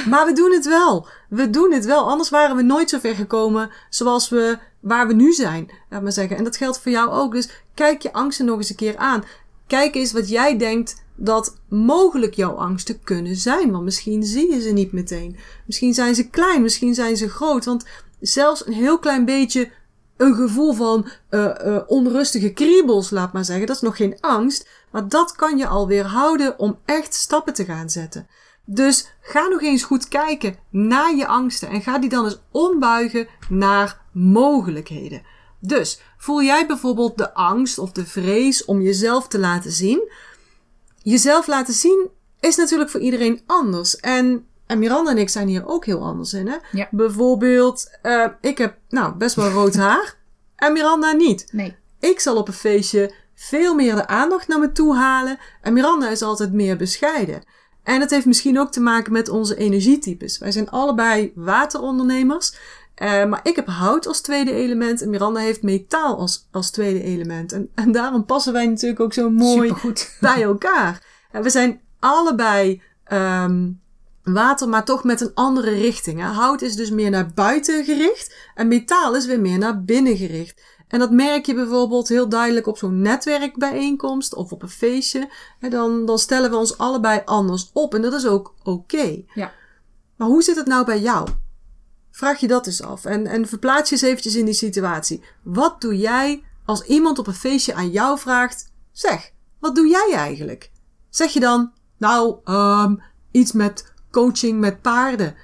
Maar 0.09 0.25
we 0.25 0.33
doen 0.33 0.51
het 0.51 0.65
wel. 0.65 1.07
We 1.29 1.49
doen 1.49 1.71
het 1.71 1.85
wel. 1.85 2.09
Anders 2.09 2.29
waren 2.29 2.55
we 2.55 2.61
nooit 2.61 2.89
zo 2.89 2.99
ver 2.99 3.15
gekomen 3.15 3.71
zoals 3.89 4.29
we 4.29 4.57
waar 4.79 5.07
we 5.07 5.13
nu 5.13 5.33
zijn. 5.33 5.71
Laat 5.89 6.01
maar 6.01 6.11
zeggen. 6.11 6.37
En 6.37 6.43
dat 6.43 6.57
geldt 6.57 6.79
voor 6.79 6.91
jou 6.91 7.09
ook. 7.09 7.33
Dus 7.33 7.49
kijk 7.73 8.01
je 8.01 8.13
angsten 8.13 8.45
nog 8.45 8.57
eens 8.57 8.69
een 8.69 8.75
keer 8.75 8.97
aan. 8.97 9.23
Kijk 9.67 9.95
eens 9.95 10.11
wat 10.11 10.29
jij 10.29 10.57
denkt 10.57 11.02
dat 11.15 11.57
mogelijk 11.67 12.33
jouw 12.33 12.53
angsten 12.53 13.03
kunnen 13.03 13.35
zijn. 13.35 13.71
Want 13.71 13.83
misschien 13.83 14.23
zie 14.23 14.51
je 14.51 14.61
ze 14.61 14.69
niet 14.69 14.91
meteen. 14.91 15.37
Misschien 15.65 15.93
zijn 15.93 16.15
ze 16.15 16.29
klein, 16.29 16.61
misschien 16.61 16.93
zijn 16.93 17.17
ze 17.17 17.29
groot. 17.29 17.65
Want 17.65 17.85
zelfs 18.19 18.67
een 18.67 18.73
heel 18.73 18.99
klein 18.99 19.25
beetje 19.25 19.71
een 20.17 20.35
gevoel 20.35 20.73
van 20.73 21.07
uh, 21.29 21.79
onrustige 21.87 22.49
kriebels, 22.49 23.09
laat 23.09 23.33
maar 23.33 23.45
zeggen, 23.45 23.67
dat 23.67 23.75
is 23.75 23.81
nog 23.81 23.95
geen 23.95 24.17
angst. 24.19 24.69
Maar 24.91 25.07
dat 25.07 25.35
kan 25.35 25.57
je 25.57 25.67
alweer 25.67 26.05
houden 26.05 26.59
om 26.59 26.79
echt 26.85 27.13
stappen 27.13 27.53
te 27.53 27.65
gaan 27.65 27.89
zetten. 27.89 28.27
Dus 28.65 29.07
ga 29.21 29.47
nog 29.47 29.61
eens 29.61 29.83
goed 29.83 30.07
kijken 30.07 30.55
naar 30.69 31.15
je 31.15 31.27
angsten 31.27 31.69
en 31.69 31.81
ga 31.81 31.99
die 31.99 32.09
dan 32.09 32.25
eens 32.25 32.41
ombuigen 32.51 33.27
naar 33.49 34.01
mogelijkheden. 34.11 35.21
Dus 35.59 36.01
voel 36.17 36.43
jij 36.43 36.67
bijvoorbeeld 36.67 37.17
de 37.17 37.33
angst 37.33 37.77
of 37.77 37.91
de 37.91 38.05
vrees 38.05 38.65
om 38.65 38.81
jezelf 38.81 39.27
te 39.27 39.39
laten 39.39 39.71
zien? 39.71 40.11
Jezelf 41.03 41.47
laten 41.47 41.73
zien 41.73 42.09
is 42.39 42.55
natuurlijk 42.55 42.89
voor 42.89 42.99
iedereen 42.99 43.41
anders. 43.45 43.97
En, 43.97 44.45
en 44.65 44.79
Miranda 44.79 45.11
en 45.11 45.17
ik 45.17 45.29
zijn 45.29 45.47
hier 45.47 45.67
ook 45.67 45.85
heel 45.85 46.03
anders 46.03 46.33
in. 46.33 46.47
Hè? 46.47 46.55
Ja. 46.71 46.87
Bijvoorbeeld, 46.91 47.89
uh, 48.03 48.25
ik 48.41 48.57
heb 48.57 48.77
nou 48.89 49.15
best 49.15 49.35
wel 49.35 49.49
rood 49.49 49.75
haar 49.85 50.17
en 50.55 50.73
Miranda 50.73 51.11
niet. 51.11 51.47
Nee. 51.51 51.75
Ik 51.99 52.19
zal 52.19 52.37
op 52.37 52.47
een 52.47 52.53
feestje 52.53 53.13
veel 53.35 53.75
meer 53.75 53.95
de 53.95 54.07
aandacht 54.07 54.47
naar 54.47 54.59
me 54.59 54.71
toe 54.71 54.95
halen 54.95 55.37
en 55.61 55.73
Miranda 55.73 56.09
is 56.09 56.21
altijd 56.21 56.53
meer 56.53 56.77
bescheiden. 56.77 57.43
En 57.83 57.99
het 57.99 58.09
heeft 58.09 58.25
misschien 58.25 58.59
ook 58.59 58.71
te 58.71 58.81
maken 58.81 59.13
met 59.13 59.29
onze 59.29 59.55
energietypes. 59.55 60.37
Wij 60.37 60.51
zijn 60.51 60.69
allebei 60.69 61.31
waterondernemers. 61.35 62.55
Uh, 63.03 63.25
maar 63.25 63.39
ik 63.43 63.55
heb 63.55 63.67
hout 63.67 64.07
als 64.07 64.21
tweede 64.21 64.51
element 64.51 65.01
en 65.01 65.09
Miranda 65.09 65.39
heeft 65.39 65.61
metaal 65.61 66.17
als, 66.17 66.47
als 66.51 66.71
tweede 66.71 67.03
element. 67.03 67.51
En, 67.51 67.69
en 67.75 67.91
daarom 67.91 68.25
passen 68.25 68.53
wij 68.53 68.65
natuurlijk 68.67 68.99
ook 68.99 69.13
zo 69.13 69.29
mooi 69.29 69.67
Supergoed. 69.67 70.17
bij 70.19 70.41
elkaar. 70.43 71.03
En 71.31 71.43
we 71.43 71.49
zijn 71.49 71.81
allebei 71.99 72.81
um, 73.11 73.81
water, 74.23 74.69
maar 74.69 74.85
toch 74.85 75.03
met 75.03 75.21
een 75.21 75.31
andere 75.33 75.69
richting. 75.69 76.19
Hè? 76.19 76.25
Hout 76.25 76.61
is 76.61 76.75
dus 76.75 76.89
meer 76.89 77.09
naar 77.09 77.31
buiten 77.33 77.83
gericht 77.83 78.35
en 78.55 78.67
metaal 78.67 79.15
is 79.15 79.25
weer 79.25 79.41
meer 79.41 79.57
naar 79.57 79.83
binnen 79.83 80.17
gericht. 80.17 80.61
En 80.87 80.99
dat 80.99 81.11
merk 81.11 81.45
je 81.45 81.53
bijvoorbeeld 81.53 82.07
heel 82.07 82.29
duidelijk 82.29 82.67
op 82.67 82.77
zo'n 82.77 83.01
netwerkbijeenkomst 83.01 84.35
of 84.35 84.51
op 84.51 84.61
een 84.61 84.69
feestje. 84.69 85.29
En 85.59 85.69
dan, 85.69 86.05
dan 86.05 86.19
stellen 86.19 86.49
we 86.49 86.57
ons 86.57 86.77
allebei 86.77 87.21
anders 87.25 87.69
op 87.73 87.95
en 87.95 88.01
dat 88.01 88.13
is 88.13 88.25
ook 88.25 88.53
oké. 88.59 88.69
Okay. 88.69 89.25
Ja. 89.33 89.51
Maar 90.15 90.27
hoe 90.27 90.43
zit 90.43 90.55
het 90.55 90.67
nou 90.67 90.85
bij 90.85 90.99
jou? 90.99 91.27
Vraag 92.13 92.39
je 92.39 92.47
dat 92.47 92.67
eens 92.67 92.81
af 92.81 93.05
en, 93.05 93.27
en 93.27 93.47
verplaats 93.47 93.89
je 93.89 93.95
eens 93.95 94.03
eventjes 94.03 94.35
in 94.35 94.45
die 94.45 94.53
situatie. 94.53 95.23
Wat 95.43 95.81
doe 95.81 95.97
jij 95.97 96.43
als 96.65 96.83
iemand 96.83 97.19
op 97.19 97.27
een 97.27 97.33
feestje 97.33 97.73
aan 97.73 97.89
jou 97.89 98.19
vraagt: 98.19 98.71
Zeg, 98.91 99.31
wat 99.59 99.75
doe 99.75 99.87
jij 99.87 100.13
eigenlijk? 100.15 100.71
Zeg 101.09 101.31
je 101.31 101.39
dan, 101.39 101.71
nou, 101.97 102.37
um, 102.45 103.01
iets 103.31 103.51
met 103.51 103.93
coaching 104.11 104.59
met 104.59 104.81
paarden. 104.81 105.35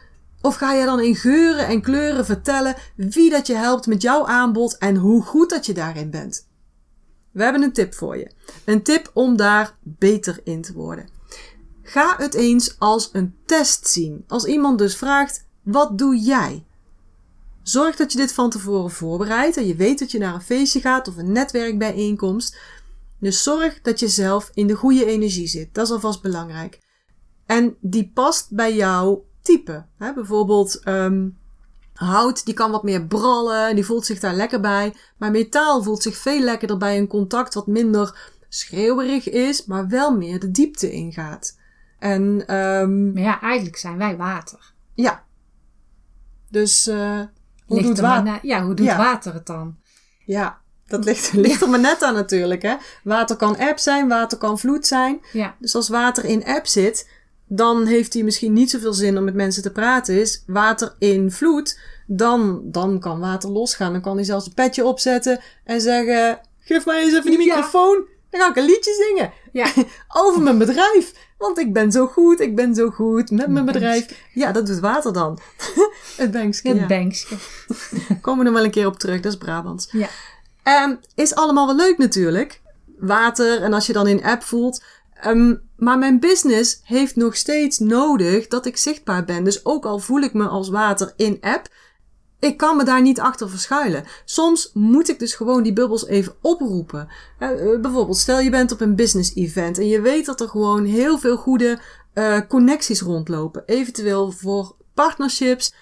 Of 0.42 0.56
ga 0.56 0.74
je 0.74 0.86
dan 0.86 1.00
in 1.00 1.16
geuren 1.16 1.68
en 1.68 1.82
kleuren 1.82 2.26
vertellen 2.26 2.76
wie 2.96 3.30
dat 3.30 3.48
je 3.48 3.56
helpt 3.56 3.88
met 3.88 4.02
jouw 4.02 4.28
aanbod 4.28 4.78
en 4.78 4.96
hoe 4.96 5.24
goed 5.24 5.50
dat 5.50 5.66
je 5.66 5.74
daarin 5.74 6.10
bent? 6.10 6.48
We 7.32 7.44
hebben 7.44 7.64
een 7.64 7.74
tip 7.74 7.94
voor 7.94 8.18
je. 8.18 8.32
Een 8.66 8.84
tip 8.84 9.12
om 9.14 9.38
daar 9.38 9.78
beter 9.82 10.40
in 10.44 10.62
te 10.62 10.74
worden. 10.74 11.10
Ga 11.82 12.16
het 12.18 12.34
eens 12.34 12.80
als 12.80 13.10
een 13.14 13.36
test 13.46 13.88
zien. 13.88 14.24
Als 14.28 14.46
iemand 14.46 14.78
dus 14.78 14.98
vraagt: 14.98 15.48
wat 15.72 15.98
doe 15.98 16.18
jij? 16.18 16.64
Zorg 17.64 17.96
dat 17.96 18.12
je 18.12 18.18
dit 18.18 18.34
van 18.34 18.50
tevoren 18.50 18.92
voorbereidt 18.92 19.58
en 19.58 19.68
je 19.68 19.76
weet 19.76 20.00
dat 20.00 20.12
je 20.12 20.20
naar 20.20 20.34
een 20.34 20.42
feestje 20.42 20.80
gaat 20.80 21.08
of 21.08 21.18
een 21.18 21.32
netwerkbijeenkomst. 21.32 22.58
Dus 23.20 23.44
zorg 23.44 23.82
dat 23.82 24.00
je 24.00 24.08
zelf 24.08 24.52
in 24.54 24.68
de 24.68 24.76
goede 24.76 25.06
energie 25.06 25.48
zit. 25.48 25.74
Dat 25.74 25.86
is 25.86 25.92
alvast 25.92 26.22
belangrijk. 26.22 26.80
En 27.46 27.76
die 27.82 28.12
past 28.14 28.52
bij 28.52 28.76
jouw 28.76 29.26
type. 29.42 29.86
Bijvoorbeeld 29.98 30.82
um, 30.88 31.38
hout, 31.94 32.46
die 32.46 32.54
kan 32.54 32.72
wat 32.72 32.84
meer 32.84 33.06
brallen 33.06 33.68
en 33.68 33.76
die 33.76 33.86
voelt 33.86 34.06
zich 34.06 34.20
daar 34.20 34.34
lekker 34.34 34.60
bij. 34.60 34.96
Maar 35.18 35.32
metaal 35.32 35.84
voelt 35.84 36.04
zich 36.04 36.18
veel 36.18 36.40
lekkerder 36.40 36.78
bij 36.78 36.98
een 36.98 37.08
contact 37.08 37.54
wat 37.54 37.68
minder 37.68 38.32
schreeuwerig 38.50 39.30
is, 39.30 39.66
maar 39.66 39.88
wel 39.88 40.18
meer 40.18 40.40
de 40.40 40.52
diepte 40.52 40.92
ingaat. 40.92 41.58
En, 42.00 42.56
um, 42.56 43.14
maar 43.14 43.24
ja, 43.24 43.42
eigenlijk 43.42 43.78
zijn 43.78 43.98
wij 43.98 44.18
water. 44.18 44.74
Ja. 44.94 45.28
Dus 46.50 46.88
uh, 46.88 47.20
hoe 47.65 47.82
doet 47.82 48.00
water? 48.00 48.39
Ja, 48.41 48.63
hoe 48.63 48.74
doet 48.74 48.86
ja. 48.86 48.98
water 48.98 49.34
het 49.34 49.46
dan? 49.46 49.77
Ja, 50.25 50.62
dat 50.88 51.06
ligt, 51.06 51.34
ligt 51.48 51.62
er 51.62 51.70
maar 51.70 51.79
net 51.79 52.03
aan 52.03 52.13
natuurlijk. 52.13 52.62
Hè? 52.62 52.75
Water 53.03 53.36
kan 53.36 53.56
eb 53.56 53.79
zijn, 53.79 54.08
water 54.08 54.38
kan 54.38 54.60
vloed 54.60 54.88
zijn. 54.88 55.22
Ja. 55.32 55.56
Dus 55.60 55.75
als 55.75 55.89
water 55.89 56.25
in 56.25 56.44
eb 56.44 56.68
zit, 56.68 57.10
dan 57.48 57.86
heeft 57.86 58.13
hij 58.13 58.24
misschien 58.24 58.53
niet 58.53 58.70
zoveel 58.70 58.94
zin 58.94 59.18
om 59.18 59.24
met 59.24 59.34
mensen 59.34 59.63
te 59.63 59.72
praten. 59.72 60.20
Is 60.20 60.44
water 60.48 60.96
in 61.00 61.32
vloed, 61.32 61.79
dan, 62.08 62.62
dan 62.63 63.00
kan 63.00 63.20
water 63.20 63.50
losgaan. 63.50 63.91
Dan 63.91 64.01
kan 64.01 64.15
hij 64.15 64.25
zelfs 64.25 64.46
een 64.46 64.53
petje 64.53 64.86
opzetten 64.86 65.39
en 65.63 65.82
zeggen: 65.82 66.39
Geef 66.60 66.86
mij 66.86 67.03
eens 67.03 67.13
even 67.13 67.29
die 67.29 67.38
microfoon. 67.38 68.08
Dan 68.29 68.41
ga 68.41 68.50
ik 68.50 68.56
een 68.56 68.65
liedje 68.65 69.08
zingen. 69.08 69.32
Ja. 69.51 69.68
Over 70.24 70.41
mijn 70.41 70.58
bedrijf. 70.58 71.13
Want 71.39 71.60
ik 71.60 71.74
ben 71.74 71.91
zo 71.91 72.08
goed, 72.08 72.39
ik 72.39 72.55
ben 72.55 72.75
zo 72.75 72.89
goed 72.89 73.31
met 73.31 73.48
mijn 73.48 73.65
bedrijf. 73.65 74.27
Ja, 74.34 74.51
dat 74.51 74.65
doet 74.65 74.79
water 74.79 75.13
dan. 75.13 75.39
het 76.17 76.31
bankske. 76.31 76.67
Het 76.67 76.77
ja. 76.77 76.86
bankske. 76.88 77.36
Komen 78.22 78.43
we 78.43 78.50
er 78.50 78.55
wel 78.55 78.63
een 78.63 78.72
keer 78.72 78.88
op 78.88 79.00
terug, 79.00 79.22
dat 79.22 79.31
is 79.31 79.38
Brabants. 79.38 79.89
Ja. 79.91 80.08
Um, 80.86 81.00
is 81.15 81.36
allemaal 81.36 81.65
wel 81.65 81.75
leuk 81.75 81.98
natuurlijk. 81.98 82.62
Water 82.98 83.62
en 83.62 83.74
als 83.74 83.88
je 83.88 83.93
dan 83.93 84.08
in 84.08 84.24
app 84.24 84.43
voelt. 84.43 84.84
Um, 85.25 85.62
maar 85.75 85.98
mijn 85.98 86.19
business 86.19 86.81
heeft 86.84 87.15
nog 87.15 87.36
steeds 87.36 87.79
nodig 87.79 88.48
dat 88.48 88.65
ik 88.65 88.77
zichtbaar 88.77 89.25
ben. 89.25 89.43
Dus 89.43 89.65
ook 89.65 89.86
al 89.86 90.00
voel 90.00 90.22
ik 90.22 90.34
me 90.34 90.48
als 90.48 90.69
water 90.69 91.13
in 91.15 91.38
app, 91.41 91.67
ik 92.39 92.58
kan 92.58 92.77
me 92.77 92.84
daar 92.84 93.01
niet 93.01 93.19
achter 93.19 93.50
verschuilen. 93.50 94.05
Soms 94.25 94.72
moet 94.74 95.10
ik 95.10 95.19
dus 95.19 95.34
gewoon 95.34 95.63
die 95.63 95.74
bubbels 95.74 96.08
even 96.08 96.36
oproepen. 96.41 97.08
Uh, 97.39 97.79
bijvoorbeeld, 97.81 98.17
stel 98.17 98.39
je 98.39 98.50
bent 98.50 98.72
op 98.72 98.81
een 98.81 98.96
business 98.96 99.36
event 99.36 99.77
en 99.77 99.88
je 99.88 100.01
weet 100.01 100.25
dat 100.25 100.41
er 100.41 100.48
gewoon 100.48 100.86
heel 100.86 101.17
veel 101.17 101.38
goede 101.38 101.79
uh, 102.13 102.39
connecties 102.48 103.01
rondlopen. 103.01 103.63
Eventueel 103.65 104.31
voor 104.31 104.75
partnerships, 104.93 105.74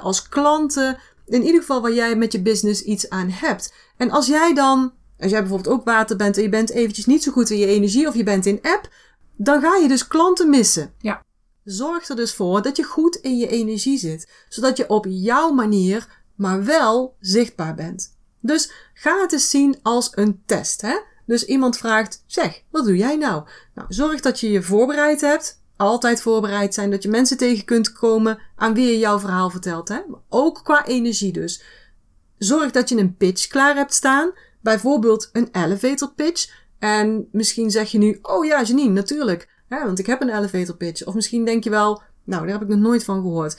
als 0.00 0.28
klanten. 0.28 0.98
In 1.26 1.42
ieder 1.42 1.60
geval 1.60 1.82
waar 1.82 1.92
jij 1.92 2.16
met 2.16 2.32
je 2.32 2.42
business 2.42 2.82
iets 2.82 3.08
aan 3.08 3.28
hebt. 3.30 3.74
En 3.96 4.10
als 4.10 4.26
jij 4.26 4.54
dan, 4.54 4.92
als 5.18 5.30
jij 5.30 5.40
bijvoorbeeld 5.40 5.74
ook 5.74 5.84
water 5.84 6.16
bent 6.16 6.36
en 6.36 6.42
je 6.42 6.48
bent 6.48 6.70
eventjes 6.70 7.06
niet 7.06 7.22
zo 7.22 7.32
goed 7.32 7.50
in 7.50 7.58
je 7.58 7.66
energie 7.66 8.08
of 8.08 8.14
je 8.14 8.22
bent 8.22 8.46
in 8.46 8.58
app, 8.62 8.88
dan 9.36 9.60
ga 9.60 9.76
je 9.76 9.88
dus 9.88 10.06
klanten 10.06 10.50
missen. 10.50 10.92
Ja. 10.98 11.24
Zorg 11.66 12.08
er 12.08 12.16
dus 12.16 12.34
voor 12.34 12.62
dat 12.62 12.76
je 12.76 12.82
goed 12.82 13.16
in 13.16 13.36
je 13.36 13.48
energie 13.48 13.98
zit, 13.98 14.30
zodat 14.48 14.76
je 14.76 14.88
op 14.88 15.06
jouw 15.08 15.50
manier, 15.50 16.22
maar 16.34 16.64
wel 16.64 17.16
zichtbaar 17.20 17.74
bent. 17.74 18.16
Dus 18.40 18.72
ga 18.94 19.20
het 19.20 19.32
eens 19.32 19.50
zien 19.50 19.78
als 19.82 20.08
een 20.14 20.42
test. 20.44 20.80
Hè? 20.80 20.98
Dus 21.24 21.44
iemand 21.44 21.76
vraagt: 21.76 22.22
Zeg, 22.26 22.62
wat 22.70 22.84
doe 22.84 22.96
jij 22.96 23.16
nou? 23.16 23.44
Nou, 23.74 23.86
zorg 23.88 24.20
dat 24.20 24.40
je 24.40 24.50
je 24.50 24.62
voorbereid 24.62 25.20
hebt. 25.20 25.62
Altijd 25.76 26.20
voorbereid 26.20 26.74
zijn, 26.74 26.90
dat 26.90 27.02
je 27.02 27.08
mensen 27.08 27.36
tegen 27.36 27.64
kunt 27.64 27.92
komen 27.92 28.38
aan 28.56 28.74
wie 28.74 28.86
je 28.86 28.98
jouw 28.98 29.18
verhaal 29.18 29.50
vertelt. 29.50 29.88
Hè? 29.88 30.00
Ook 30.28 30.60
qua 30.64 30.86
energie 30.86 31.32
dus. 31.32 31.62
Zorg 32.38 32.70
dat 32.70 32.88
je 32.88 32.96
een 32.96 33.16
pitch 33.16 33.46
klaar 33.46 33.74
hebt 33.74 33.94
staan. 33.94 34.32
Bijvoorbeeld 34.60 35.28
een 35.32 35.48
elevator 35.52 36.12
pitch. 36.12 36.64
En 36.78 37.28
misschien 37.32 37.70
zeg 37.70 37.90
je 37.90 37.98
nu: 37.98 38.18
Oh 38.22 38.44
ja, 38.44 38.62
Janine, 38.62 38.92
natuurlijk. 38.92 39.54
Ja, 39.68 39.84
want 39.84 39.98
ik 39.98 40.06
heb 40.06 40.20
een 40.20 40.36
elevator 40.36 40.76
pitch. 40.76 41.04
Of 41.04 41.14
misschien 41.14 41.44
denk 41.44 41.64
je 41.64 41.70
wel: 41.70 42.02
Nou, 42.24 42.42
daar 42.42 42.52
heb 42.52 42.62
ik 42.62 42.68
nog 42.68 42.78
nooit 42.78 43.04
van 43.04 43.20
gehoord. 43.20 43.58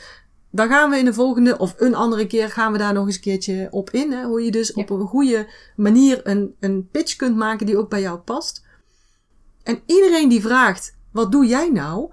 Dan 0.51 0.67
gaan 0.67 0.89
we 0.89 0.97
in 0.97 1.05
de 1.05 1.13
volgende 1.13 1.57
of 1.57 1.75
een 1.77 1.95
andere 1.95 2.27
keer 2.27 2.49
gaan 2.49 2.71
we 2.71 2.77
daar 2.77 2.93
nog 2.93 3.05
eens 3.05 3.15
een 3.15 3.21
keertje 3.21 3.67
op 3.71 3.89
in. 3.89 4.11
Hè? 4.11 4.23
Hoe 4.23 4.43
je 4.43 4.51
dus 4.51 4.71
ja. 4.75 4.81
op 4.81 4.89
een 4.89 5.07
goede 5.07 5.47
manier 5.75 6.19
een, 6.23 6.55
een 6.59 6.87
pitch 6.91 7.15
kunt 7.15 7.35
maken 7.35 7.65
die 7.65 7.77
ook 7.77 7.89
bij 7.89 8.01
jou 8.01 8.19
past. 8.19 8.65
En 9.63 9.81
iedereen 9.85 10.29
die 10.29 10.41
vraagt: 10.41 10.97
Wat 11.11 11.31
doe 11.31 11.45
jij 11.45 11.69
nou? 11.69 12.11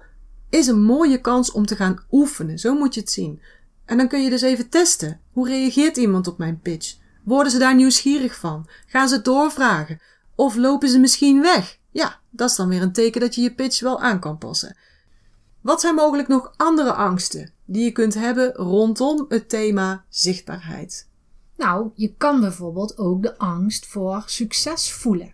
Is 0.49 0.67
een 0.67 0.83
mooie 0.83 1.21
kans 1.21 1.51
om 1.51 1.65
te 1.65 1.75
gaan 1.75 2.03
oefenen. 2.11 2.59
Zo 2.59 2.75
moet 2.75 2.93
je 2.93 2.99
het 2.99 3.11
zien. 3.11 3.41
En 3.85 3.97
dan 3.97 4.07
kun 4.07 4.23
je 4.23 4.29
dus 4.29 4.41
even 4.41 4.69
testen. 4.69 5.19
Hoe 5.31 5.47
reageert 5.47 5.97
iemand 5.97 6.27
op 6.27 6.37
mijn 6.37 6.59
pitch? 6.59 6.95
Worden 7.23 7.51
ze 7.51 7.59
daar 7.59 7.75
nieuwsgierig 7.75 8.35
van? 8.35 8.67
Gaan 8.87 9.07
ze 9.07 9.21
doorvragen? 9.21 9.99
Of 10.35 10.55
lopen 10.55 10.89
ze 10.89 10.99
misschien 10.99 11.41
weg? 11.41 11.77
Ja, 11.91 12.19
dat 12.35 12.49
is 12.49 12.55
dan 12.55 12.67
weer 12.67 12.81
een 12.81 12.93
teken 12.93 13.21
dat 13.21 13.35
je 13.35 13.41
je 13.41 13.53
pitch 13.53 13.79
wel 13.79 14.01
aan 14.01 14.19
kan 14.19 14.37
passen. 14.37 14.77
Wat 15.61 15.81
zijn 15.81 15.95
mogelijk 15.95 16.27
nog 16.27 16.53
andere 16.55 16.93
angsten 16.93 17.51
die 17.65 17.83
je 17.83 17.91
kunt 17.91 18.13
hebben 18.13 18.53
rondom 18.53 19.25
het 19.29 19.49
thema 19.49 20.05
zichtbaarheid? 20.09 21.07
Nou, 21.57 21.89
je 21.95 22.13
kan 22.17 22.39
bijvoorbeeld 22.39 22.97
ook 22.97 23.21
de 23.21 23.37
angst 23.37 23.85
voor 23.85 24.23
succes 24.25 24.91
voelen. 24.91 25.33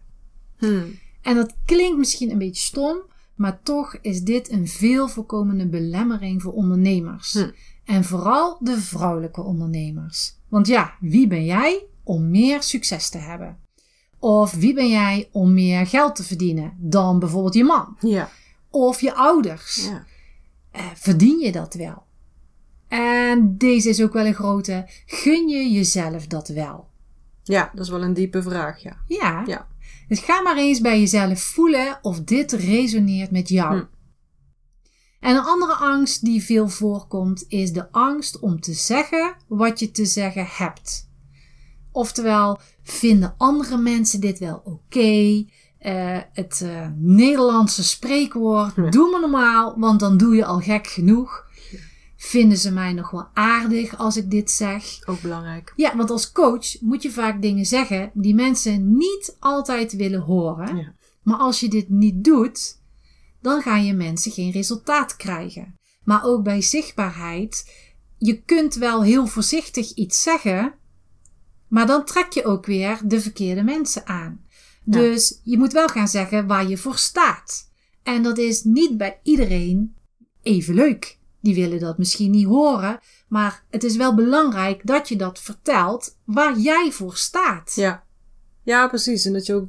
Hmm. 0.58 1.00
En 1.22 1.36
dat 1.36 1.56
klinkt 1.66 1.98
misschien 1.98 2.32
een 2.32 2.38
beetje 2.38 2.62
stom, 2.62 3.02
maar 3.36 3.60
toch 3.64 3.98
is 4.02 4.22
dit 4.22 4.52
een 4.52 4.68
veel 4.68 5.08
voorkomende 5.08 5.68
belemmering 5.68 6.42
voor 6.42 6.54
ondernemers. 6.54 7.34
Hmm. 7.34 7.52
En 7.86 8.04
vooral 8.04 8.58
de 8.60 8.78
vrouwelijke 8.78 9.42
ondernemers. 9.42 10.36
Want 10.48 10.68
ja, 10.68 10.94
wie 11.00 11.28
ben 11.28 11.46
jij 11.46 11.86
om 12.04 12.30
meer 12.30 12.64
succes 12.64 13.10
te 13.10 13.18
hebben? 13.18 13.58
Of 14.22 14.52
wie 14.54 14.74
ben 14.74 14.90
jij 14.90 15.30
om 15.32 15.54
meer 15.54 15.88
geld 15.88 16.16
te 16.16 16.24
verdienen 16.24 16.74
dan 16.78 17.20
bijvoorbeeld 17.20 17.54
je 17.54 17.64
man? 17.64 17.98
Ja. 18.00 18.30
Of 18.70 19.02
je 19.02 19.14
ouders? 19.14 19.86
Ja. 19.86 20.06
Uh, 20.76 20.86
verdien 20.96 21.40
je 21.40 21.52
dat 21.52 21.74
wel? 21.74 22.04
En 22.88 23.58
deze 23.58 23.90
is 23.90 24.02
ook 24.02 24.14
wel 24.14 24.26
een 24.26 24.34
grote. 24.34 24.90
Gun 25.06 25.48
je 25.48 25.72
jezelf 25.72 26.28
dat 26.28 26.48
wel? 26.48 26.90
Ja, 27.44 27.72
dat 27.74 27.86
is 27.86 27.92
wel 27.92 28.04
een 28.04 28.14
diepe 28.14 28.42
vraag, 28.42 28.82
ja. 28.82 28.98
Ja. 29.08 29.44
Ja. 29.46 29.68
Dus 30.08 30.20
ga 30.20 30.42
maar 30.42 30.58
eens 30.58 30.82
bij 30.82 31.00
jezelf 31.00 31.42
voelen 31.42 32.00
of 32.02 32.22
dit 32.22 32.52
resoneert 32.52 33.32
met 33.32 33.50
jou. 33.50 33.78
Hm. 33.78 33.86
En 35.20 35.36
een 35.36 35.44
andere 35.44 35.74
angst 35.74 36.26
die 36.26 36.44
veel 36.44 36.68
voorkomt 36.68 37.46
is 37.48 37.72
de 37.72 37.92
angst 37.92 38.40
om 38.40 38.60
te 38.60 38.74
zeggen 38.74 39.36
wat 39.48 39.80
je 39.80 39.92
te 39.92 40.06
zeggen 40.06 40.46
hebt. 40.50 41.10
Oftewel, 41.92 42.60
vinden 42.92 43.34
andere 43.38 43.78
mensen 43.78 44.20
dit 44.20 44.40
wel 44.40 44.62
oké? 44.64 45.46
Uh, 45.86 46.18
het 46.34 46.62
uh, 46.64 46.88
Nederlandse 46.98 47.84
spreekwoord, 47.84 48.76
doe 48.76 49.12
me 49.12 49.20
normaal, 49.20 49.80
want 49.80 50.00
dan 50.00 50.18
doe 50.18 50.36
je 50.36 50.46
al 50.46 50.60
gek 50.60 50.88
genoeg. 50.88 51.50
Vinden 52.16 52.58
ze 52.58 52.72
mij 52.72 52.94
nog 52.94 53.12
wel 53.12 53.28
aardig 53.34 53.98
als 53.98 54.18
ik 54.18 54.32
dit 54.32 54.52
zeg? 54.52 55.08
Ook 55.08 55.22
belangrijk. 55.22 55.74
Ja, 55.76 55.96
want 55.96 56.10
als 56.10 56.32
coach 56.32 56.82
moet 56.82 57.02
je 57.02 57.12
vaak 57.12 57.42
dingen 57.42 57.66
zeggen 57.66 58.12
die 58.14 58.36
mensen 58.36 58.98
niet 58.98 59.36
altijd 59.40 59.96
willen 59.96 60.22
horen. 60.22 60.76
Ja. 60.76 60.96
Maar 61.24 61.38
als 61.38 61.60
je 61.60 61.70
dit 61.70 61.90
niet 61.90 62.24
doet, 62.24 62.82
dan 63.42 63.62
gaan 63.62 63.86
je 63.86 63.94
mensen 63.94 64.32
geen 64.32 64.52
resultaat 64.52 65.16
krijgen. 65.16 65.80
Maar 66.04 66.24
ook 66.24 66.44
bij 66.44 66.62
zichtbaarheid, 66.62 67.72
je 68.18 68.42
kunt 68.42 68.76
wel 68.76 69.04
heel 69.04 69.28
voorzichtig 69.28 69.94
iets 69.94 70.22
zeggen, 70.22 70.74
maar 71.72 71.88
dan 71.88 72.06
trek 72.06 72.32
je 72.32 72.46
ook 72.46 72.66
weer 72.66 73.00
de 73.04 73.22
verkeerde 73.22 73.64
mensen 73.64 74.08
aan. 74.08 74.46
Dus 74.84 75.40
je 75.44 75.58
moet 75.58 75.74
wel 75.74 75.88
gaan 75.88 76.08
zeggen 76.08 76.48
waar 76.48 76.68
je 76.68 76.78
voor 76.78 76.98
staat. 76.98 77.70
En 78.04 78.24
dat 78.24 78.38
is 78.38 78.64
niet 78.64 78.98
bij 78.98 79.20
iedereen 79.24 79.96
even 80.42 80.74
leuk. 80.74 81.20
Die 81.42 81.56
willen 81.56 81.80
dat 81.80 81.98
misschien 81.98 82.32
niet 82.32 82.46
horen, 82.46 83.00
maar 83.28 83.64
het 83.70 83.84
is 83.84 83.96
wel 83.96 84.16
belangrijk 84.16 84.88
dat 84.88 85.10
je 85.10 85.16
dat 85.16 85.40
vertelt 85.40 86.18
waar 86.26 86.58
jij 86.58 86.92
voor 86.92 87.18
staat. 87.18 87.72
Ja. 87.76 88.04
Ja, 88.64 88.88
precies. 88.88 89.26
En 89.26 89.34
dat 89.34 89.46
je 89.46 89.54
ook 89.54 89.68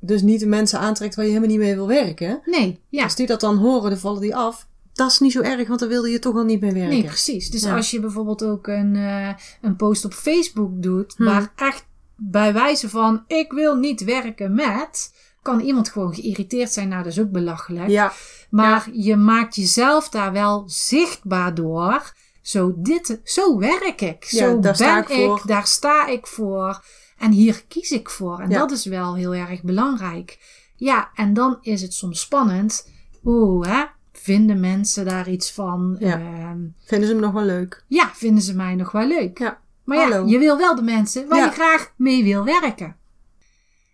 dus 0.00 0.22
niet 0.22 0.40
de 0.40 0.46
mensen 0.46 0.78
aantrekt 0.78 1.14
waar 1.14 1.24
je 1.24 1.30
helemaal 1.30 1.50
niet 1.50 1.60
mee 1.64 1.74
wil 1.74 1.86
werken. 1.86 2.40
Nee, 2.44 2.80
ja. 2.88 3.02
Als 3.02 3.16
die 3.16 3.26
dat 3.26 3.40
dan 3.40 3.56
horen, 3.56 3.90
dan 3.90 3.98
vallen 3.98 4.20
die 4.20 4.36
af. 4.36 4.68
Dat 4.92 5.10
is 5.10 5.18
niet 5.18 5.32
zo 5.32 5.40
erg, 5.40 5.68
want 5.68 5.80
dan 5.80 5.88
wilde 5.88 6.10
je 6.10 6.18
toch 6.18 6.36
al 6.36 6.44
niet 6.44 6.60
mee 6.60 6.72
werken. 6.72 6.90
Nee, 6.90 7.04
precies. 7.04 7.50
Dus 7.50 7.64
als 7.64 7.90
je 7.90 8.00
bijvoorbeeld 8.00 8.44
ook 8.44 8.66
een, 8.66 8.94
uh, 8.94 9.32
een 9.60 9.76
post 9.76 10.04
op 10.04 10.12
Facebook 10.12 10.82
doet, 10.82 11.14
hm. 11.16 11.24
waar 11.24 11.52
echt 11.56 11.86
bij 12.16 12.52
wijze 12.52 12.88
van 12.88 13.24
ik 13.26 13.52
wil 13.52 13.76
niet 13.76 14.04
werken 14.04 14.54
met, 14.54 15.12
kan 15.42 15.60
iemand 15.60 15.88
gewoon 15.88 16.14
geïrriteerd 16.14 16.72
zijn. 16.72 16.88
Nou, 16.88 17.02
dat 17.02 17.12
is 17.12 17.20
ook 17.20 17.30
belachelijk. 17.30 17.88
Ja. 17.88 18.12
Maar 18.50 18.88
je 18.92 19.16
maakt 19.16 19.54
jezelf 19.54 20.08
daar 20.08 20.32
wel 20.32 20.62
zichtbaar 20.66 21.54
door. 21.54 22.12
Zo, 22.42 22.74
dit, 22.76 23.20
zo 23.24 23.58
werk 23.58 24.00
ik. 24.00 24.24
Zo 24.24 24.58
ben 24.58 24.98
ik, 24.98 25.08
ik 25.08 25.42
daar 25.46 25.66
sta 25.66 26.06
ik 26.06 26.26
voor. 26.26 26.84
En 27.18 27.30
hier 27.30 27.64
kies 27.68 27.90
ik 27.90 28.10
voor. 28.10 28.40
En 28.40 28.50
dat 28.50 28.70
is 28.70 28.84
wel 28.84 29.14
heel 29.14 29.34
erg 29.34 29.62
belangrijk. 29.62 30.38
Ja, 30.76 31.10
en 31.14 31.34
dan 31.34 31.58
is 31.60 31.82
het 31.82 31.94
soms 31.94 32.20
spannend. 32.20 32.88
Oeh, 33.24 33.66
hè? 33.66 33.84
Vinden 34.22 34.60
mensen 34.60 35.04
daar 35.04 35.28
iets 35.28 35.52
van? 35.52 35.96
Ja. 35.98 36.18
Uh, 36.18 36.50
vinden 36.84 37.08
ze 37.08 37.14
me 37.14 37.20
nog 37.20 37.32
wel 37.32 37.44
leuk? 37.44 37.84
Ja, 37.86 38.10
vinden 38.14 38.42
ze 38.42 38.54
mij 38.54 38.74
nog 38.74 38.92
wel 38.92 39.06
leuk? 39.06 39.38
Ja. 39.38 39.60
Maar 39.84 40.08
ja, 40.08 40.22
je 40.26 40.38
wil 40.38 40.56
wel 40.56 40.74
de 40.74 40.82
mensen 40.82 41.28
waar 41.28 41.44
je 41.44 41.50
graag 41.50 41.92
mee 41.96 42.24
wil 42.24 42.44
werken. 42.44 42.96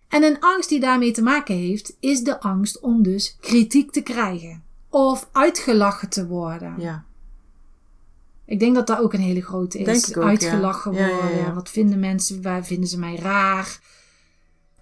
En 0.08 0.22
een 0.22 0.40
angst 0.40 0.68
die 0.68 0.80
daarmee 0.80 1.10
te 1.10 1.22
maken 1.22 1.54
heeft, 1.54 1.96
is 2.00 2.20
de 2.20 2.40
angst 2.40 2.80
om 2.80 3.02
dus 3.02 3.36
kritiek 3.40 3.92
te 3.92 4.00
krijgen. 4.00 4.62
Of 4.88 5.28
uitgelachen 5.32 6.08
te 6.08 6.26
worden. 6.26 6.74
Ja. 6.78 7.04
Ik 8.44 8.58
denk 8.58 8.74
dat 8.74 8.86
dat 8.86 8.98
ook 8.98 9.12
een 9.12 9.20
hele 9.20 9.42
grote 9.42 9.78
is. 9.78 10.16
Ook, 10.16 10.24
uitgelachen 10.24 10.92
worden. 10.92 11.54
Wat 11.54 11.70
vinden 11.70 12.00
mensen? 12.00 12.42
Waar 12.42 12.64
vinden 12.64 12.88
ze 12.88 12.98
mij 12.98 13.16
raar? 13.16 13.80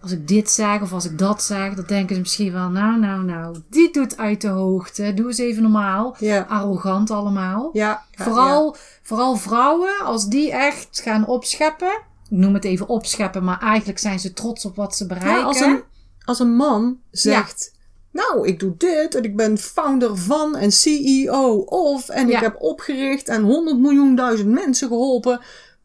Als 0.05 0.13
ik 0.13 0.29
dit 0.29 0.51
zeg 0.51 0.83
of 0.83 0.93
als 0.93 1.05
ik 1.05 1.19
dat 1.19 1.43
zeg, 1.43 1.75
dan 1.75 1.85
denken 1.87 2.15
ze 2.15 2.21
misschien 2.21 2.53
wel, 2.53 2.69
nou, 2.69 2.99
nou, 2.99 3.25
nou, 3.25 3.57
die 3.71 3.93
doet 3.93 4.17
uit 4.17 4.41
de 4.41 4.49
hoogte. 4.49 5.15
Doe 5.15 5.27
eens 5.27 5.39
even 5.39 5.63
normaal. 5.63 6.17
Arrogant 6.49 7.11
allemaal. 7.11 7.71
Ja. 7.73 8.05
vooral, 8.15 8.77
vooral 9.03 9.37
vrouwen, 9.37 10.05
als 10.05 10.29
die 10.29 10.53
echt 10.53 11.01
gaan 11.03 11.27
opscheppen. 11.27 12.01
Ik 12.31 12.37
noem 12.37 12.55
het 12.55 12.65
even 12.65 12.89
opscheppen, 12.89 13.45
maar 13.45 13.61
eigenlijk 13.61 13.99
zijn 13.99 14.21
ze 14.21 14.33
trots 14.33 14.65
op 14.65 14.77
wat 14.77 14.97
ze 14.97 15.07
bereiken. 15.07 15.45
als, 15.45 15.61
een, 15.61 15.83
als 16.25 16.39
een 16.39 16.57
man 16.57 16.99
zegt, 17.11 17.73
nou, 18.11 18.47
ik 18.47 18.59
doe 18.61 18.75
dit 18.77 19.15
en 19.15 19.23
ik 19.23 19.37
ben 19.37 19.59
founder 19.59 20.17
van 20.17 20.57
en 20.57 20.73
CEO 20.73 21.57
of 21.59 22.09
en 22.09 22.31
ik 22.31 22.41
heb 22.41 22.57
opgericht 22.59 23.29
en 23.29 23.43
100 23.43 23.79
miljoen 23.79 24.15
duizend 24.15 24.51
mensen 24.51 24.89
geholpen. 24.89 25.41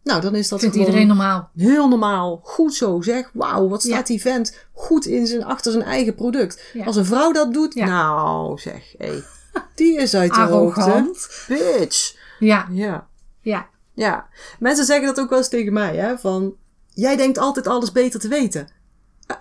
Nou, 0.10 0.22
dan 0.22 0.36
is 0.36 0.48
dat 0.48 0.60
Vindt 0.60 0.76
iedereen 0.76 1.08
normaal. 1.08 1.50
Heel 1.56 1.88
normaal. 1.88 2.40
Goed 2.44 2.76
zo, 2.76 3.02
zeg. 3.02 3.30
Wauw, 3.34 3.68
wat 3.68 3.82
staat 3.82 4.08
die 4.08 4.22
vent 4.22 4.68
goed 4.74 5.06
in 5.06 5.28
zijn, 5.28 5.44
achter 5.44 5.72
zijn 5.72 5.84
eigen 5.84 6.16
product. 6.16 6.74
Als 6.86 6.96
een 6.96 7.06
vrouw 7.06 7.32
dat 7.32 7.54
doet, 7.54 7.76
nou 7.76 8.60
zeg, 8.60 8.94
hey, 8.98 9.24
die 9.76 9.98
is 9.98 10.16
uit 10.16 10.34
de 10.34 10.42
hoogte. 10.42 11.12
Bitch. 11.48 12.16
Ja. 12.40 12.68
Ja. 12.72 13.08
Ja. 13.42 13.70
Ja. 13.94 14.28
Mensen 14.60 14.86
zeggen 14.86 15.06
dat 15.06 15.20
ook 15.20 15.30
wel 15.30 15.38
eens 15.38 15.50
tegen 15.50 15.74
mij, 15.74 15.96
hè. 15.96 16.18
Van, 16.18 16.56
jij 16.94 17.16
denkt 17.16 17.38
altijd 17.38 17.68
alles 17.68 17.92
beter 17.92 18.20
te 18.20 18.28
weten. 18.28 18.70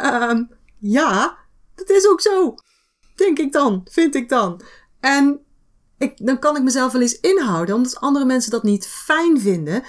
Um, 0.00 0.50
ja, 0.78 1.37
dat 1.74 1.90
is 1.90 2.09
ook 2.09 2.20
zo. 2.20 2.54
Denk 3.14 3.38
ik 3.38 3.52
dan, 3.52 3.87
vind 3.90 4.14
ik 4.14 4.28
dan. 4.28 4.61
En 5.00 5.40
ik, 5.98 6.26
dan 6.26 6.38
kan 6.38 6.57
ik 6.57 6.62
mezelf 6.62 6.92
wel 6.92 7.02
eens 7.02 7.20
inhouden, 7.20 7.74
omdat 7.74 8.00
andere 8.00 8.24
mensen 8.24 8.50
dat 8.50 8.62
niet 8.62 8.87
fijn 8.87 9.40
vinden. 9.40 9.83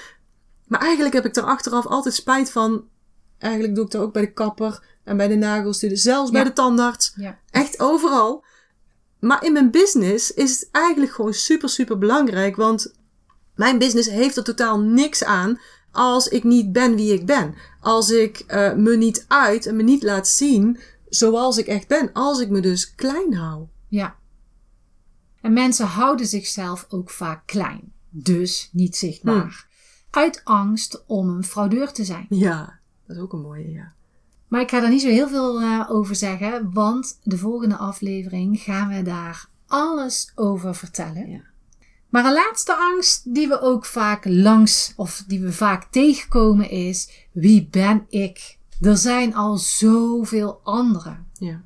Maar 0.69 0.79
eigenlijk 0.79 1.13
heb 1.13 1.25
ik 1.25 1.35
er 1.35 1.43
achteraf 1.43 1.85
altijd 1.85 2.13
spijt 2.13 2.51
van. 2.51 2.87
Eigenlijk 3.37 3.75
doe 3.75 3.85
ik 3.85 3.91
dat 3.91 4.01
ook 4.01 4.13
bij 4.13 4.21
de 4.21 4.33
kapper 4.33 4.83
en 5.03 5.17
bij 5.17 5.27
de 5.27 5.35
nagels, 5.35 5.79
zelfs 5.79 6.31
bij 6.31 6.43
de 6.43 6.53
tandarts. 6.53 7.13
Ja. 7.15 7.39
Echt 7.51 7.79
overal. 7.79 8.43
Maar 9.19 9.43
in 9.43 9.53
mijn 9.53 9.71
business 9.71 10.33
is 10.33 10.59
het 10.59 10.69
eigenlijk 10.71 11.11
gewoon 11.11 11.33
super, 11.33 11.69
super 11.69 11.97
belangrijk. 11.97 12.55
Want 12.55 12.93
mijn 13.55 13.77
business 13.77 14.09
heeft 14.09 14.37
er 14.37 14.43
totaal 14.43 14.79
niks 14.79 15.23
aan 15.23 15.59
als 15.91 16.27
ik 16.27 16.43
niet 16.43 16.71
ben 16.71 16.95
wie 16.95 17.13
ik 17.13 17.25
ben. 17.25 17.55
Als 17.81 18.09
ik 18.09 18.43
uh, 18.47 18.73
me 18.73 18.95
niet 18.95 19.25
uit 19.27 19.65
en 19.65 19.75
me 19.75 19.83
niet 19.83 20.03
laat 20.03 20.27
zien 20.27 20.79
zoals 21.09 21.57
ik 21.57 21.67
echt 21.67 21.87
ben. 21.87 22.13
Als 22.13 22.39
ik 22.39 22.49
me 22.49 22.59
dus 22.59 22.95
klein 22.95 23.33
hou. 23.33 23.65
Ja. 23.87 24.15
En 25.41 25.53
mensen 25.53 25.85
houden 25.85 26.25
zichzelf 26.25 26.85
ook 26.89 27.09
vaak 27.09 27.45
klein. 27.45 27.93
Dus 28.09 28.69
niet 28.71 28.95
zichtbaar. 28.95 29.67
Uit 30.09 30.41
angst 30.43 31.03
om 31.07 31.29
een 31.29 31.43
fraudeur 31.43 31.91
te 31.91 32.03
zijn. 32.03 32.25
Ja, 32.29 32.79
dat 33.07 33.15
is 33.15 33.21
ook 33.21 33.33
een 33.33 33.41
mooie, 33.41 33.71
ja. 33.71 33.93
Maar 34.47 34.61
ik 34.61 34.69
ga 34.69 34.79
daar 34.79 34.89
niet 34.89 35.01
zo 35.01 35.07
heel 35.07 35.27
veel 35.27 35.61
uh, 35.61 35.85
over 35.89 36.15
zeggen, 36.15 36.73
want 36.73 37.19
de 37.23 37.37
volgende 37.37 37.77
aflevering 37.77 38.59
gaan 38.59 38.87
we 38.87 39.01
daar 39.01 39.49
alles 39.67 40.31
over 40.35 40.75
vertellen. 40.75 41.29
Ja. 41.29 41.41
Maar 42.09 42.25
een 42.25 42.33
laatste 42.33 42.75
angst 42.75 43.33
die 43.33 43.47
we 43.47 43.61
ook 43.61 43.85
vaak 43.85 44.25
langs, 44.25 44.93
of 44.95 45.23
die 45.27 45.39
we 45.39 45.53
vaak 45.53 45.83
tegenkomen 45.91 46.69
is, 46.69 47.27
wie 47.31 47.67
ben 47.71 48.05
ik? 48.09 48.57
Er 48.81 48.97
zijn 48.97 49.35
al 49.35 49.57
zoveel 49.57 50.59
anderen. 50.63 51.27
Ja. 51.33 51.61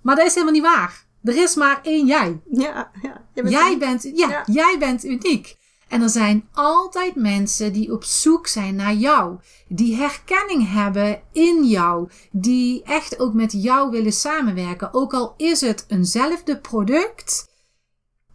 Maar 0.00 0.16
dat 0.16 0.26
is 0.26 0.34
helemaal 0.34 0.54
niet 0.54 0.62
waar. 0.62 1.04
Er 1.22 1.42
is 1.42 1.54
maar 1.54 1.80
één 1.82 2.06
jij. 2.06 2.40
Ja, 2.50 2.90
ja. 3.02 3.24
Bent 3.34 3.50
jij, 3.50 3.78
bent, 3.78 4.02
ja, 4.02 4.28
ja, 4.28 4.42
jij 4.46 4.76
bent 4.78 5.04
uniek. 5.04 5.56
En 5.90 6.02
er 6.02 6.08
zijn 6.08 6.48
altijd 6.52 7.14
mensen 7.14 7.72
die 7.72 7.92
op 7.92 8.04
zoek 8.04 8.46
zijn 8.46 8.74
naar 8.74 8.94
jou. 8.94 9.38
Die 9.68 9.96
herkenning 9.96 10.72
hebben 10.72 11.22
in 11.32 11.64
jou. 11.64 12.08
Die 12.32 12.82
echt 12.82 13.18
ook 13.18 13.34
met 13.34 13.52
jou 13.52 13.90
willen 13.90 14.12
samenwerken. 14.12 14.94
Ook 14.94 15.14
al 15.14 15.34
is 15.36 15.60
het 15.60 15.84
eenzelfde 15.88 16.58
product. 16.58 17.48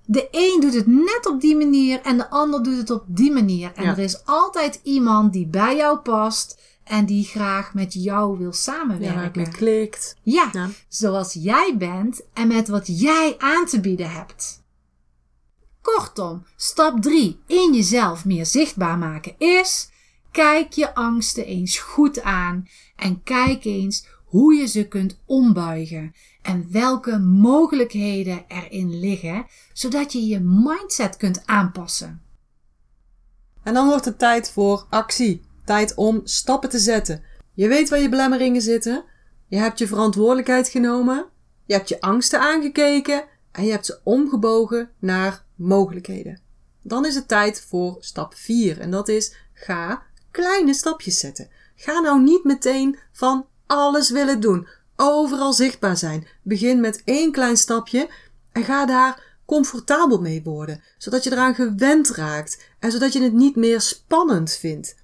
De 0.05 0.27
een 0.31 0.61
doet 0.61 0.73
het 0.73 0.87
net 0.87 1.27
op 1.27 1.41
die 1.41 1.55
manier 1.55 2.01
en 2.01 2.17
de 2.17 2.29
ander 2.29 2.63
doet 2.63 2.77
het 2.77 2.89
op 2.89 3.03
die 3.07 3.31
manier. 3.31 3.71
En 3.75 3.85
er 3.85 3.99
is 3.99 4.25
altijd 4.25 4.79
iemand 4.83 5.33
die 5.33 5.47
bij 5.47 5.75
jou 5.75 5.97
past 5.97 6.61
en 6.83 7.05
die 7.05 7.23
graag 7.23 7.73
met 7.73 7.93
jou 7.93 8.37
wil 8.37 8.53
samenwerken. 8.53 9.43
Ja, 9.43 9.49
klikt. 9.49 10.15
Ja, 10.21 10.49
ja, 10.51 10.69
zoals 10.87 11.33
jij 11.33 11.75
bent 11.77 12.21
en 12.33 12.47
met 12.47 12.67
wat 12.67 12.99
jij 12.99 13.35
aan 13.37 13.65
te 13.65 13.79
bieden 13.79 14.11
hebt. 14.11 14.63
Kortom, 15.85 16.45
stap 16.55 17.01
3 17.01 17.39
in 17.47 17.73
jezelf 17.73 18.25
meer 18.25 18.45
zichtbaar 18.45 18.97
maken 18.97 19.35
is: 19.37 19.89
kijk 20.31 20.73
je 20.73 20.95
angsten 20.95 21.45
eens 21.45 21.77
goed 21.77 22.21
aan 22.21 22.67
en 22.95 23.23
kijk 23.23 23.65
eens 23.65 24.07
hoe 24.25 24.53
je 24.53 24.65
ze 24.65 24.87
kunt 24.87 25.19
ombuigen 25.25 26.13
en 26.41 26.67
welke 26.71 27.19
mogelijkheden 27.19 28.45
erin 28.47 28.99
liggen, 28.99 29.45
zodat 29.73 30.13
je 30.13 30.25
je 30.25 30.39
mindset 30.39 31.17
kunt 31.17 31.41
aanpassen. 31.45 32.21
En 33.63 33.73
dan 33.73 33.87
wordt 33.87 34.05
het 34.05 34.19
tijd 34.19 34.51
voor 34.51 34.85
actie. 34.89 35.41
Tijd 35.65 35.95
om 35.95 36.21
stappen 36.23 36.69
te 36.69 36.79
zetten. 36.79 37.23
Je 37.53 37.67
weet 37.67 37.89
waar 37.89 37.99
je 37.99 38.09
belemmeringen 38.09 38.61
zitten. 38.61 39.03
Je 39.47 39.57
hebt 39.57 39.79
je 39.79 39.87
verantwoordelijkheid 39.87 40.67
genomen. 40.67 41.25
Je 41.65 41.73
hebt 41.73 41.89
je 41.89 42.01
angsten 42.01 42.39
aangekeken 42.39 43.23
en 43.51 43.65
je 43.65 43.71
hebt 43.71 43.85
ze 43.85 43.99
omgebogen 44.03 44.89
naar 44.99 45.44
mogelijkheden. 45.55 46.39
Dan 46.81 47.05
is 47.05 47.15
het 47.15 47.27
tijd 47.27 47.65
voor 47.69 47.97
stap 47.99 48.33
4 48.35 48.79
en 48.79 48.91
dat 48.91 49.07
is 49.07 49.35
ga 49.53 50.03
kleine 50.31 50.73
stapjes 50.73 51.19
zetten. 51.19 51.49
Ga 51.75 51.99
nou 51.99 52.21
niet 52.21 52.43
meteen 52.43 52.97
van 53.11 53.45
alles 53.65 54.09
willen 54.09 54.39
doen, 54.39 54.67
overal 54.95 55.53
zichtbaar 55.53 55.97
zijn. 55.97 56.27
Begin 56.41 56.79
met 56.79 57.01
één 57.05 57.31
klein 57.31 57.57
stapje 57.57 58.09
en 58.51 58.63
ga 58.63 58.85
daar 58.85 59.23
comfortabel 59.45 60.21
mee 60.21 60.43
worden, 60.43 60.83
zodat 60.97 61.23
je 61.23 61.31
eraan 61.31 61.55
gewend 61.55 62.09
raakt 62.09 62.63
en 62.79 62.91
zodat 62.91 63.13
je 63.13 63.21
het 63.21 63.33
niet 63.33 63.55
meer 63.55 63.81
spannend 63.81 64.51
vindt. 64.51 64.95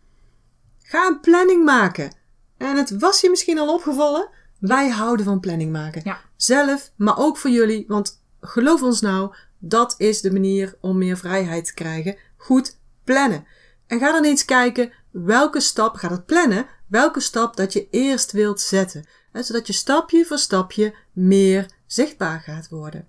Ga 0.83 1.07
een 1.07 1.19
planning 1.19 1.63
maken. 1.63 2.11
En 2.57 2.77
het 2.77 2.99
was 2.99 3.21
je 3.21 3.29
misschien 3.29 3.59
al 3.59 3.73
opgevallen, 3.73 4.29
wij 4.59 4.89
houden 4.89 5.25
van 5.25 5.39
planning 5.39 5.71
maken. 5.71 6.01
Ja. 6.03 6.21
Zelf, 6.35 6.91
maar 6.95 7.17
ook 7.17 7.37
voor 7.37 7.49
jullie, 7.49 7.85
want 7.87 8.21
geloof 8.41 8.81
ons 8.81 9.01
nou, 9.01 9.35
dat 9.63 9.95
is 9.97 10.21
de 10.21 10.31
manier 10.31 10.75
om 10.79 10.97
meer 10.97 11.17
vrijheid 11.17 11.65
te 11.65 11.73
krijgen. 11.73 12.15
Goed 12.37 12.77
plannen. 13.03 13.45
En 13.87 13.99
ga 13.99 14.11
dan 14.11 14.23
eens 14.23 14.45
kijken 14.45 14.91
welke 15.11 15.59
stap, 15.59 15.95
ga 15.95 16.07
dat 16.07 16.25
plannen, 16.25 16.65
welke 16.87 17.19
stap 17.19 17.55
dat 17.55 17.73
je 17.73 17.87
eerst 17.89 18.31
wilt 18.31 18.61
zetten. 18.61 19.05
Hè, 19.31 19.43
zodat 19.43 19.67
je 19.67 19.73
stapje 19.73 20.25
voor 20.25 20.37
stapje 20.37 20.95
meer 21.11 21.65
zichtbaar 21.85 22.39
gaat 22.39 22.69
worden. 22.69 23.07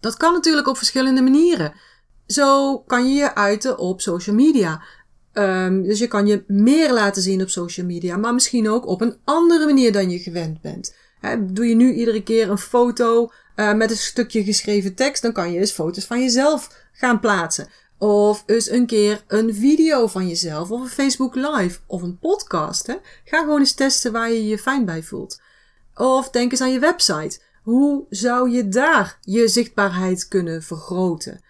Dat 0.00 0.16
kan 0.16 0.32
natuurlijk 0.32 0.66
op 0.66 0.76
verschillende 0.76 1.22
manieren. 1.22 1.72
Zo 2.26 2.78
kan 2.78 3.08
je 3.08 3.14
je 3.14 3.34
uiten 3.34 3.78
op 3.78 4.00
social 4.00 4.36
media. 4.36 4.82
Um, 5.32 5.82
dus 5.82 5.98
je 5.98 6.08
kan 6.08 6.26
je 6.26 6.44
meer 6.46 6.92
laten 6.92 7.22
zien 7.22 7.42
op 7.42 7.48
social 7.48 7.86
media, 7.86 8.16
maar 8.16 8.34
misschien 8.34 8.68
ook 8.68 8.86
op 8.86 9.00
een 9.00 9.16
andere 9.24 9.64
manier 9.64 9.92
dan 9.92 10.10
je 10.10 10.18
gewend 10.18 10.60
bent. 10.60 10.94
Doe 11.40 11.66
je 11.66 11.74
nu 11.74 11.92
iedere 11.92 12.22
keer 12.22 12.50
een 12.50 12.58
foto 12.58 13.32
uh, 13.56 13.74
met 13.74 13.90
een 13.90 13.96
stukje 13.96 14.44
geschreven 14.44 14.94
tekst, 14.94 15.22
dan 15.22 15.32
kan 15.32 15.52
je 15.52 15.58
eens 15.58 15.72
foto's 15.72 16.04
van 16.04 16.20
jezelf 16.20 16.68
gaan 16.92 17.20
plaatsen. 17.20 17.68
Of 17.98 18.42
eens 18.46 18.70
een 18.70 18.86
keer 18.86 19.24
een 19.26 19.54
video 19.54 20.06
van 20.06 20.28
jezelf, 20.28 20.70
of 20.70 20.80
een 20.80 20.88
Facebook 20.88 21.34
Live, 21.34 21.78
of 21.86 22.02
een 22.02 22.18
podcast. 22.18 22.98
Ga 23.24 23.38
gewoon 23.38 23.58
eens 23.58 23.74
testen 23.74 24.12
waar 24.12 24.30
je 24.30 24.46
je 24.46 24.58
fijn 24.58 24.84
bij 24.84 25.02
voelt. 25.02 25.40
Of 25.94 26.30
denk 26.30 26.50
eens 26.50 26.60
aan 26.60 26.72
je 26.72 26.78
website. 26.78 27.40
Hoe 27.62 28.06
zou 28.10 28.50
je 28.50 28.68
daar 28.68 29.18
je 29.20 29.48
zichtbaarheid 29.48 30.28
kunnen 30.28 30.62
vergroten? 30.62 31.40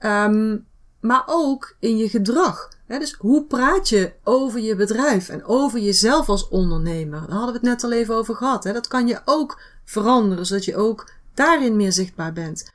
Um, 0.00 0.66
maar 1.00 1.22
ook 1.26 1.76
in 1.80 1.96
je 1.96 2.08
gedrag. 2.08 2.68
Dus 2.86 3.12
hoe 3.12 3.44
praat 3.44 3.88
je 3.88 4.12
over 4.22 4.60
je 4.60 4.76
bedrijf 4.76 5.28
en 5.28 5.44
over 5.44 5.78
jezelf 5.78 6.28
als 6.28 6.48
ondernemer? 6.48 7.20
Daar 7.20 7.36
hadden 7.36 7.46
we 7.46 7.52
het 7.52 7.62
net 7.62 7.84
al 7.84 7.92
even 7.92 8.14
over 8.14 8.34
gehad. 8.34 8.62
Dat 8.62 8.88
kan 8.88 9.06
je 9.06 9.20
ook 9.24 9.60
veranderen, 9.84 10.46
zodat 10.46 10.64
je 10.64 10.76
ook 10.76 11.10
daarin 11.34 11.76
meer 11.76 11.92
zichtbaar 11.92 12.32
bent. 12.32 12.72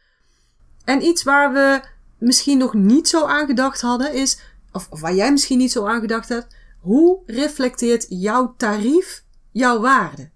En 0.84 1.04
iets 1.04 1.24
waar 1.24 1.54
we 1.54 1.82
misschien 2.18 2.58
nog 2.58 2.74
niet 2.74 3.08
zo 3.08 3.26
aan 3.26 3.48
gedacht 3.48 3.82
hadden 3.82 4.14
is, 4.14 4.40
of, 4.72 4.88
of 4.90 5.02
waar 5.02 5.14
jij 5.14 5.32
misschien 5.32 5.58
niet 5.58 5.72
zo 5.72 5.86
aan 5.86 6.02
gedacht 6.02 6.30
hebt, 6.30 6.56
hoe 6.80 7.20
reflecteert 7.26 8.06
jouw 8.10 8.54
tarief 8.58 9.24
jouw 9.52 9.80
waarde? 9.80 10.30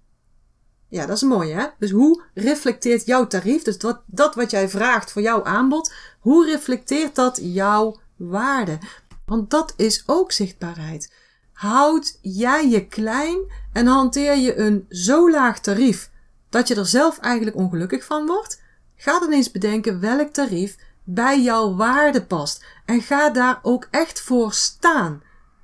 Ja, 0.88 1.06
dat 1.06 1.16
is 1.16 1.22
mooi 1.22 1.52
hè. 1.52 1.66
Dus 1.78 1.90
hoe 1.90 2.22
reflecteert 2.34 3.06
jouw 3.06 3.26
tarief, 3.26 3.62
dus 3.62 3.78
dat, 3.78 4.02
dat 4.06 4.34
wat 4.34 4.50
jij 4.50 4.68
vraagt 4.68 5.12
voor 5.12 5.22
jouw 5.22 5.44
aanbod, 5.44 5.92
hoe 6.20 6.46
reflecteert 6.46 7.14
dat 7.14 7.38
jouw 7.42 8.00
waarde? 8.16 8.78
Want 9.26 9.50
dat 9.50 9.74
is 9.76 10.02
ook 10.06 10.32
zichtbaarheid. 10.32 11.12
Houd 11.52 12.18
jij 12.22 12.68
je 12.68 12.86
klein 12.86 13.38
en 13.72 13.86
hanteer 13.86 14.36
je 14.36 14.56
een 14.56 14.86
zo 14.88 15.30
laag 15.30 15.60
tarief 15.60 16.10
dat 16.48 16.68
je 16.68 16.74
er 16.74 16.86
zelf 16.86 17.18
eigenlijk 17.18 17.56
ongelukkig 17.56 18.04
van 18.04 18.26
wordt? 18.26 18.62
Ga 18.96 19.20
dan 19.20 19.32
eens 19.32 19.50
bedenken 19.50 20.00
welk 20.00 20.32
tarief 20.32 20.76
bij 21.04 21.42
jouw 21.42 21.74
waarde 21.74 22.24
past 22.24 22.64
en 22.84 23.00
ga 23.00 23.30
daar 23.30 23.58
ook 23.62 23.88
echt 23.90 24.20
voor 24.20 24.52
staan. 24.52 25.22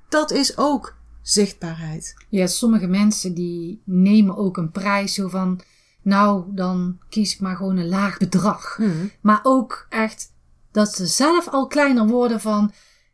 Dat 0.09 0.31
is 0.31 0.57
ook 0.57 0.95
zichtbaarheid. 1.21 2.25
Ja, 2.29 2.47
sommige 2.47 2.87
mensen 2.87 3.33
die 3.33 3.81
nemen 3.85 4.37
ook 4.37 4.57
een 4.57 4.71
prijs 4.71 5.13
zo 5.13 5.27
van, 5.27 5.61
nou, 6.01 6.43
dan 6.47 6.99
kies 7.09 7.33
ik 7.33 7.39
maar 7.39 7.55
gewoon 7.55 7.77
een 7.77 7.89
laag 7.89 8.17
bedrag. 8.17 8.75
Hmm. 8.75 9.11
Maar 9.21 9.39
ook 9.43 9.85
echt 9.89 10.33
dat 10.71 10.95
ze 10.95 11.05
zelf 11.05 11.47
al 11.47 11.67
kleiner 11.67 12.07
worden 12.07 12.41
van, 12.41 12.71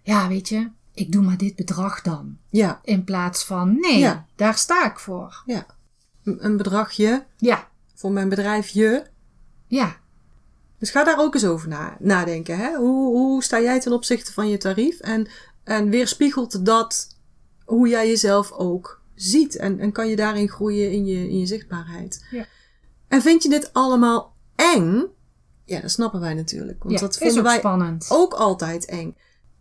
ja, 0.08 0.28
weet 0.28 0.50
je, 0.50 0.70
ik 0.94 1.12
doe 1.12 1.24
maar 1.24 1.38
dit 1.38 1.56
bedrag 1.56 2.02
dan. 2.02 2.38
Ja. 2.50 2.80
In 2.84 3.04
plaats 3.04 3.44
van, 3.44 3.80
nee, 3.80 4.00
Ja. 4.00 4.26
daar 4.36 4.58
sta 4.58 4.86
ik 4.92 5.00
voor. 5.00 5.44
Ja. 5.46 5.66
Een 6.24 6.58
bedragje 6.58 7.26
Ja, 7.38 7.68
voor 7.96 8.12
mijn 8.12 8.30
bedrijfje. 8.30 9.08
ja, 9.68 9.96
Dus 10.80 10.90
ga 10.90 11.04
daar 11.04 11.20
ook 11.20 11.34
eens 11.34 11.46
over 11.46 11.68
na, 11.68 11.98
nadenken. 12.00 12.58
Hè? 12.58 12.76
Hoe, 12.76 13.08
hoe 13.16 13.44
sta 13.44 13.62
jij 13.62 13.80
ten 13.80 13.92
opzichte 13.92 14.34
van 14.34 14.50
je 14.50 14.58
tarief? 14.58 15.00
En, 15.00 15.28
en 15.64 15.90
weerspiegelt 15.90 16.66
dat 16.66 17.16
hoe 17.66 17.88
jij 17.88 18.08
jezelf 18.08 18.52
ook 18.52 19.02
ziet? 19.16 19.56
En, 19.56 19.80
en 19.80 19.92
kan 19.92 20.08
je 20.08 20.16
daarin 20.16 20.50
groeien 20.50 20.92
in 20.92 21.06
je, 21.06 21.30
in 21.30 21.40
je 21.40 21.46
zichtbaarheid? 21.46 22.26
Ja. 22.32 22.46
En 23.08 23.22
vind 23.22 23.44
je 23.44 23.50
dit 23.50 23.74
allemaal 23.74 24.36
eng? 24.56 25.04
Ja, 25.66 25.80
dat 25.82 25.92
snappen 25.92 26.20
wij 26.20 26.34
natuurlijk. 26.34 26.84
Want 26.84 27.00
ja. 27.00 27.08
dat 27.08 27.22
ook 27.38 27.44
wij 27.44 27.58
spannend. 27.58 28.06
ook 28.10 28.34
altijd 28.34 28.86
eng. 28.86 29.16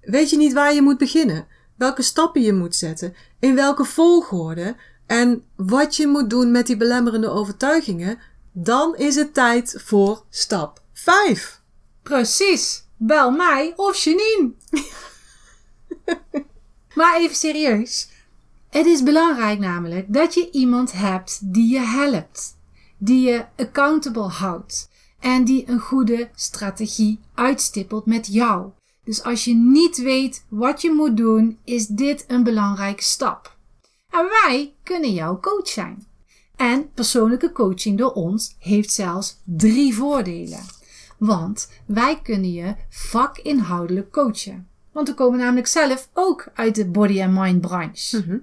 Weet 0.07 0.31
je 0.31 0.37
niet 0.37 0.53
waar 0.53 0.75
je 0.75 0.83
moet 0.83 0.99
beginnen? 0.99 1.47
Welke 1.77 2.03
stappen 2.03 2.43
je 2.43 2.53
moet 2.53 2.77
zetten? 2.77 3.15
In 3.39 3.55
welke 3.55 3.85
volgorde? 3.85 4.77
En 5.07 5.45
wat 5.57 5.97
je 5.97 6.07
moet 6.07 6.31
doen 6.31 6.51
met 6.51 6.67
die 6.67 6.77
belemmerende 6.77 7.29
overtuigingen? 7.29 8.19
Dan 8.53 8.97
is 8.97 9.15
het 9.15 9.35
tijd 9.35 9.75
voor 9.85 10.25
stap 10.31 10.83
5. 10.93 11.61
Precies. 12.03 12.85
Bel 12.97 13.31
mij 13.31 13.73
of 13.77 13.97
Janine. 13.97 14.53
maar 16.95 17.17
even 17.17 17.37
serieus. 17.37 18.09
Het 18.71 18.87
is 18.87 19.03
belangrijk 19.03 19.59
namelijk 19.59 20.13
dat 20.13 20.35
je 20.35 20.51
iemand 20.51 20.93
hebt 20.93 21.39
die 21.53 21.73
je 21.73 21.81
helpt. 21.81 22.57
Die 22.99 23.29
je 23.29 23.45
accountable 23.57 24.29
houdt. 24.29 24.89
En 25.21 25.45
die 25.45 25.69
een 25.69 25.81
goede 25.81 26.31
strategie 26.35 27.21
uitstippelt 27.35 28.07
met 28.07 28.27
jou. 28.27 28.71
Dus 29.07 29.23
als 29.23 29.45
je 29.45 29.55
niet 29.55 29.97
weet 29.97 30.45
wat 30.49 30.83
je 30.83 30.93
moet 30.93 31.17
doen, 31.17 31.59
is 31.65 31.87
dit 31.87 32.25
een 32.29 32.43
belangrijke 32.43 33.03
stap. 33.03 33.57
En 34.11 34.29
wij 34.43 34.75
kunnen 34.83 35.13
jouw 35.13 35.41
coach 35.41 35.69
zijn. 35.69 36.07
En 36.57 36.93
persoonlijke 36.93 37.53
coaching 37.53 37.99
door 37.99 38.13
ons 38.13 38.57
heeft 38.59 38.93
zelfs 38.93 39.41
drie 39.45 39.95
voordelen. 39.95 40.61
Want 41.19 41.71
wij 41.87 42.21
kunnen 42.23 42.53
je 42.53 42.75
vakinhoudelijk 42.89 44.13
coachen. 44.13 44.69
Want 44.93 45.09
we 45.09 45.15
komen 45.15 45.39
namelijk 45.39 45.67
zelf 45.67 46.09
ook 46.13 46.51
uit 46.55 46.75
de 46.75 46.87
body 46.87 47.23
and 47.23 47.33
mind 47.33 47.61
branche. 47.61 48.19
Mhm. 48.19 48.39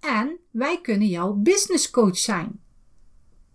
En 0.00 0.38
wij 0.50 0.80
kunnen 0.80 1.08
jouw 1.08 1.32
business 1.32 1.90
coach 1.90 2.18
zijn. 2.18 2.60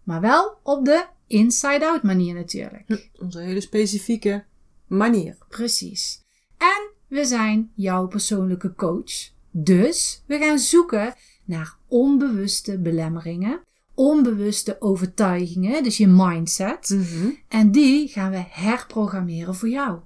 Maar 0.04 0.22
wel 0.22 0.58
op 0.63 0.86
de 0.86 1.06
inside-out 1.28 2.04
manier 2.04 2.34
natuurlijk. 2.34 3.10
Onze 3.20 3.39
hele 3.39 3.62
specifieke 3.62 4.43
manier. 4.88 5.38
Precies. 5.50 6.26
En 6.58 6.89
we 7.08 7.26
zijn 7.26 7.72
jouw 7.76 8.08
persoonlijke 8.08 8.74
coach. 8.76 9.30
Dus 9.52 10.24
we 10.26 10.38
gaan 10.38 10.60
zoeken 10.60 11.13
naar 11.46 11.76
onbewuste 11.88 12.80
belemmeringen, 12.80 13.60
onbewuste 13.93 14.76
overtuigingen, 14.80 15.84
dus 15.84 15.98
je 15.98 16.08
mindset. 16.08 16.89
Mhm. 16.89 17.30
En 17.48 17.72
die 17.72 18.08
gaan 18.08 18.32
we 18.32 18.43
herprogrammeren 18.50 19.56
voor 19.56 19.70
jou. 19.70 20.00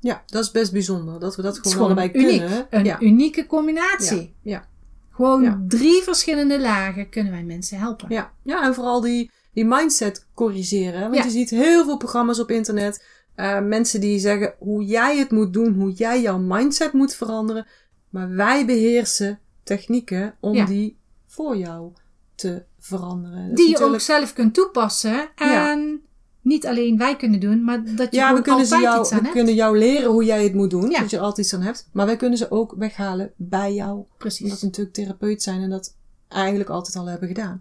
Ja, 0.00 0.22
dat 0.26 0.44
is 0.44 0.50
best 0.50 0.72
bijzonder. 0.72 1.20
Dat 1.20 1.36
we 1.36 1.42
dat 1.42 1.56
gewoon 1.56 1.72
gewoon 1.72 1.86
allebei 1.86 2.10
uniek. 2.12 2.38
kunnen. 2.40 2.66
Een 2.70 2.84
ja. 2.84 3.00
unieke 3.00 3.46
combinatie. 3.46 4.34
Ja. 4.42 4.52
Ja. 4.52 4.68
Gewoon 5.10 5.42
Ja. 5.42 5.62
drie 5.68 6.02
verschillende 6.02 6.60
lagen 6.60 7.08
kunnen 7.08 7.32
wij 7.32 7.42
mensen 7.44 7.78
helpen. 7.78 8.06
Ja. 8.08 8.32
ja, 8.42 8.62
en 8.64 8.74
vooral 8.74 9.00
die, 9.00 9.30
die 9.52 9.64
mindset 9.64 10.26
corrigeren. 10.34 11.10
Want 11.10 11.24
je 11.24 11.30
ziet 11.30 11.50
heel 11.50 11.84
veel 11.84 11.96
programma's 11.96 12.38
op 12.38 12.50
internet. 12.50 13.04
Eh, 13.40 13.60
mensen 13.60 14.00
die 14.00 14.18
zeggen 14.18 14.54
hoe 14.58 14.84
jij 14.84 15.18
het 15.18 15.30
moet 15.30 15.52
doen, 15.52 15.74
hoe 15.74 15.92
jij 15.92 16.20
jouw 16.22 16.38
mindset 16.38 16.92
moet 16.92 17.14
veranderen. 17.14 17.66
Maar 18.10 18.34
wij 18.34 18.66
beheersen 18.66 19.38
technieken 19.62 20.34
om 20.40 20.54
Ja. 20.54 20.64
die 20.64 20.98
voor 21.26 21.56
jou 21.56 21.92
te 22.34 22.62
veranderen. 22.78 23.46
Dat 23.48 23.56
Die 23.56 23.64
je 23.66 23.70
natuurlijk- 23.72 24.00
ook 24.00 24.06
zelf 24.06 24.32
kunt 24.32 24.54
toepassen. 24.54 25.28
En 25.34 26.00
niet 26.42 26.66
alleen 26.66 26.98
wij 26.98 27.16
kunnen 27.16 27.40
doen, 27.40 27.64
maar 27.64 27.84
dat 27.84 28.10
je 28.10 28.16
Ja, 28.16 28.34
we 28.34 28.42
kunnen, 28.42 28.60
altijd 28.62 28.82
jou, 28.82 29.00
iets 29.00 29.10
aan 29.10 29.16
we 29.18 29.24
hebt. 29.24 29.36
kunnen 29.36 29.54
jou 29.54 29.78
leren 29.78 30.10
hoe 30.10 30.24
jij 30.24 30.42
het 30.44 30.54
moet 30.54 30.70
doen. 30.70 30.90
Ja. 30.90 31.00
Dat 31.00 31.10
je 31.10 31.16
er 31.16 31.22
altijd 31.22 31.46
iets 31.46 31.54
aan 31.54 31.62
hebt. 31.62 31.88
Maar 31.92 32.06
wij 32.06 32.16
kunnen 32.16 32.38
ze 32.38 32.50
ook 32.50 32.74
weghalen 32.78 33.32
bij 33.36 33.74
jou. 33.74 34.04
Precies. 34.18 34.42
Omdat 34.44 34.60
we 34.60 34.66
natuurlijk 34.66 34.94
therapeut 34.96 35.42
zijn 35.42 35.62
en 35.62 35.70
dat 35.70 35.96
eigenlijk 36.28 36.70
altijd 36.70 36.96
al 36.96 37.06
hebben 37.06 37.28
gedaan. 37.28 37.60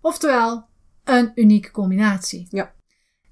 Oftewel, 0.00 0.64
een 1.04 1.32
unieke 1.34 1.70
combinatie. 1.70 2.46
Ja. 2.50 2.72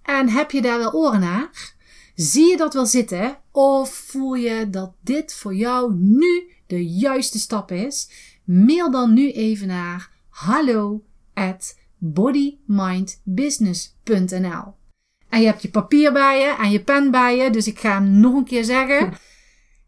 En 0.09 0.29
heb 0.29 0.51
je 0.51 0.62
daar 0.62 0.79
wel 0.79 0.92
oren 0.92 1.21
naar? 1.21 1.75
Zie 2.14 2.51
je 2.51 2.57
dat 2.57 2.75
wel 2.75 2.87
zitten? 2.87 3.38
Of 3.53 3.94
voel 3.94 4.35
je 4.35 4.71
dat 4.71 4.94
dit 5.01 5.35
voor 5.35 5.55
jou 5.55 5.94
nu 5.94 6.51
de 6.66 6.87
juiste 6.87 7.38
stap 7.38 7.73
is? 7.73 8.11
Mail 8.44 8.90
dan 8.90 9.12
nu 9.12 9.33
even 9.33 9.66
naar 9.66 10.11
hallo 10.29 11.05
at 11.35 11.79
bodymindbusiness.nl 11.99 14.75
En 15.29 15.40
je 15.40 15.47
hebt 15.47 15.62
je 15.62 15.71
papier 15.71 16.12
bij 16.12 16.40
je 16.40 16.57
en 16.59 16.71
je 16.71 16.83
pen 16.83 17.11
bij 17.11 17.37
je, 17.37 17.51
dus 17.51 17.66
ik 17.66 17.79
ga 17.79 17.92
hem 17.92 18.21
nog 18.21 18.35
een 18.35 18.44
keer 18.44 18.64
zeggen. 18.64 19.12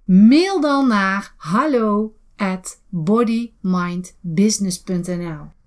Mail 0.04 0.60
dan 0.60 0.88
naar 0.88 1.34
hallo 1.36 2.14
bodymindbusiness.nl 2.88 5.58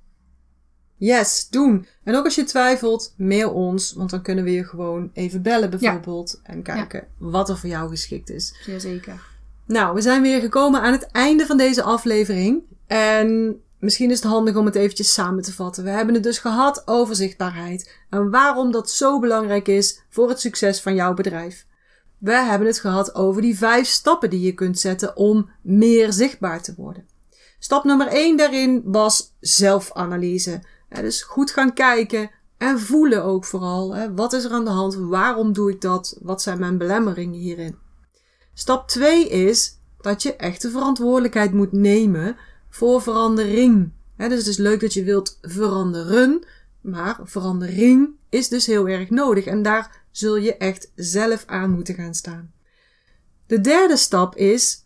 Yes, 1.03 1.47
doen. 1.49 1.87
En 2.03 2.15
ook 2.15 2.25
als 2.25 2.35
je 2.35 2.43
twijfelt, 2.43 3.13
mail 3.17 3.49
ons, 3.49 3.93
want 3.93 4.09
dan 4.09 4.21
kunnen 4.21 4.43
we 4.43 4.51
je 4.51 4.63
gewoon 4.63 5.09
even 5.13 5.41
bellen 5.41 5.69
bijvoorbeeld. 5.69 6.39
En 6.43 6.61
kijken 6.61 7.07
wat 7.17 7.49
er 7.49 7.57
voor 7.57 7.69
jou 7.69 7.89
geschikt 7.89 8.29
is. 8.29 8.55
Zeer 8.61 8.79
zeker. 8.79 9.21
Nou, 9.65 9.95
we 9.95 10.01
zijn 10.01 10.21
weer 10.21 10.39
gekomen 10.39 10.81
aan 10.81 10.91
het 10.91 11.11
einde 11.11 11.45
van 11.45 11.57
deze 11.57 11.83
aflevering. 11.83 12.61
En 12.87 13.59
misschien 13.79 14.11
is 14.11 14.21
het 14.21 14.31
handig 14.31 14.55
om 14.55 14.65
het 14.65 14.75
eventjes 14.75 15.13
samen 15.13 15.43
te 15.43 15.53
vatten. 15.53 15.83
We 15.83 15.89
hebben 15.89 16.13
het 16.13 16.23
dus 16.23 16.37
gehad 16.37 16.81
over 16.85 17.15
zichtbaarheid. 17.15 17.95
En 18.09 18.29
waarom 18.29 18.71
dat 18.71 18.89
zo 18.89 19.19
belangrijk 19.19 19.67
is 19.67 20.01
voor 20.09 20.29
het 20.29 20.39
succes 20.39 20.81
van 20.81 20.95
jouw 20.95 21.13
bedrijf. 21.13 21.65
We 22.17 22.33
hebben 22.33 22.67
het 22.67 22.79
gehad 22.79 23.15
over 23.15 23.41
die 23.41 23.57
vijf 23.57 23.87
stappen 23.87 24.29
die 24.29 24.41
je 24.41 24.53
kunt 24.53 24.79
zetten 24.79 25.17
om 25.17 25.49
meer 25.61 26.13
zichtbaar 26.13 26.61
te 26.61 26.73
worden. 26.77 27.05
Stap 27.59 27.83
nummer 27.83 28.07
1 28.07 28.37
daarin 28.37 28.81
was 28.85 29.33
zelfanalyse. 29.39 30.61
Dus 31.01 31.21
goed 31.21 31.51
gaan 31.51 31.73
kijken 31.73 32.31
en 32.57 32.79
voelen 32.79 33.23
ook 33.23 33.45
vooral. 33.45 33.95
Hè, 33.95 34.13
wat 34.13 34.33
is 34.33 34.43
er 34.43 34.51
aan 34.51 34.65
de 34.65 34.71
hand? 34.71 34.95
Waarom 34.95 35.53
doe 35.53 35.71
ik 35.71 35.81
dat? 35.81 36.17
Wat 36.21 36.41
zijn 36.41 36.59
mijn 36.59 36.77
belemmeringen 36.77 37.39
hierin? 37.39 37.75
Stap 38.53 38.87
2 38.87 39.29
is 39.29 39.79
dat 40.01 40.23
je 40.23 40.35
echt 40.35 40.61
de 40.61 40.69
verantwoordelijkheid 40.69 41.53
moet 41.53 41.71
nemen 41.71 42.37
voor 42.69 43.01
verandering. 43.01 43.91
dus 44.17 44.37
het 44.37 44.47
is 44.47 44.57
leuk 44.57 44.79
dat 44.79 44.93
je 44.93 45.03
wilt 45.03 45.37
veranderen, 45.41 46.45
maar 46.81 47.19
verandering 47.23 48.09
is 48.29 48.49
dus 48.49 48.65
heel 48.65 48.87
erg 48.87 49.09
nodig 49.09 49.45
en 49.45 49.61
daar 49.61 50.05
zul 50.11 50.35
je 50.35 50.57
echt 50.57 50.91
zelf 50.95 51.43
aan 51.45 51.71
moeten 51.71 51.95
gaan 51.95 52.13
staan. 52.13 52.53
De 53.47 53.61
derde 53.61 53.97
stap 53.97 54.35
is 54.35 54.85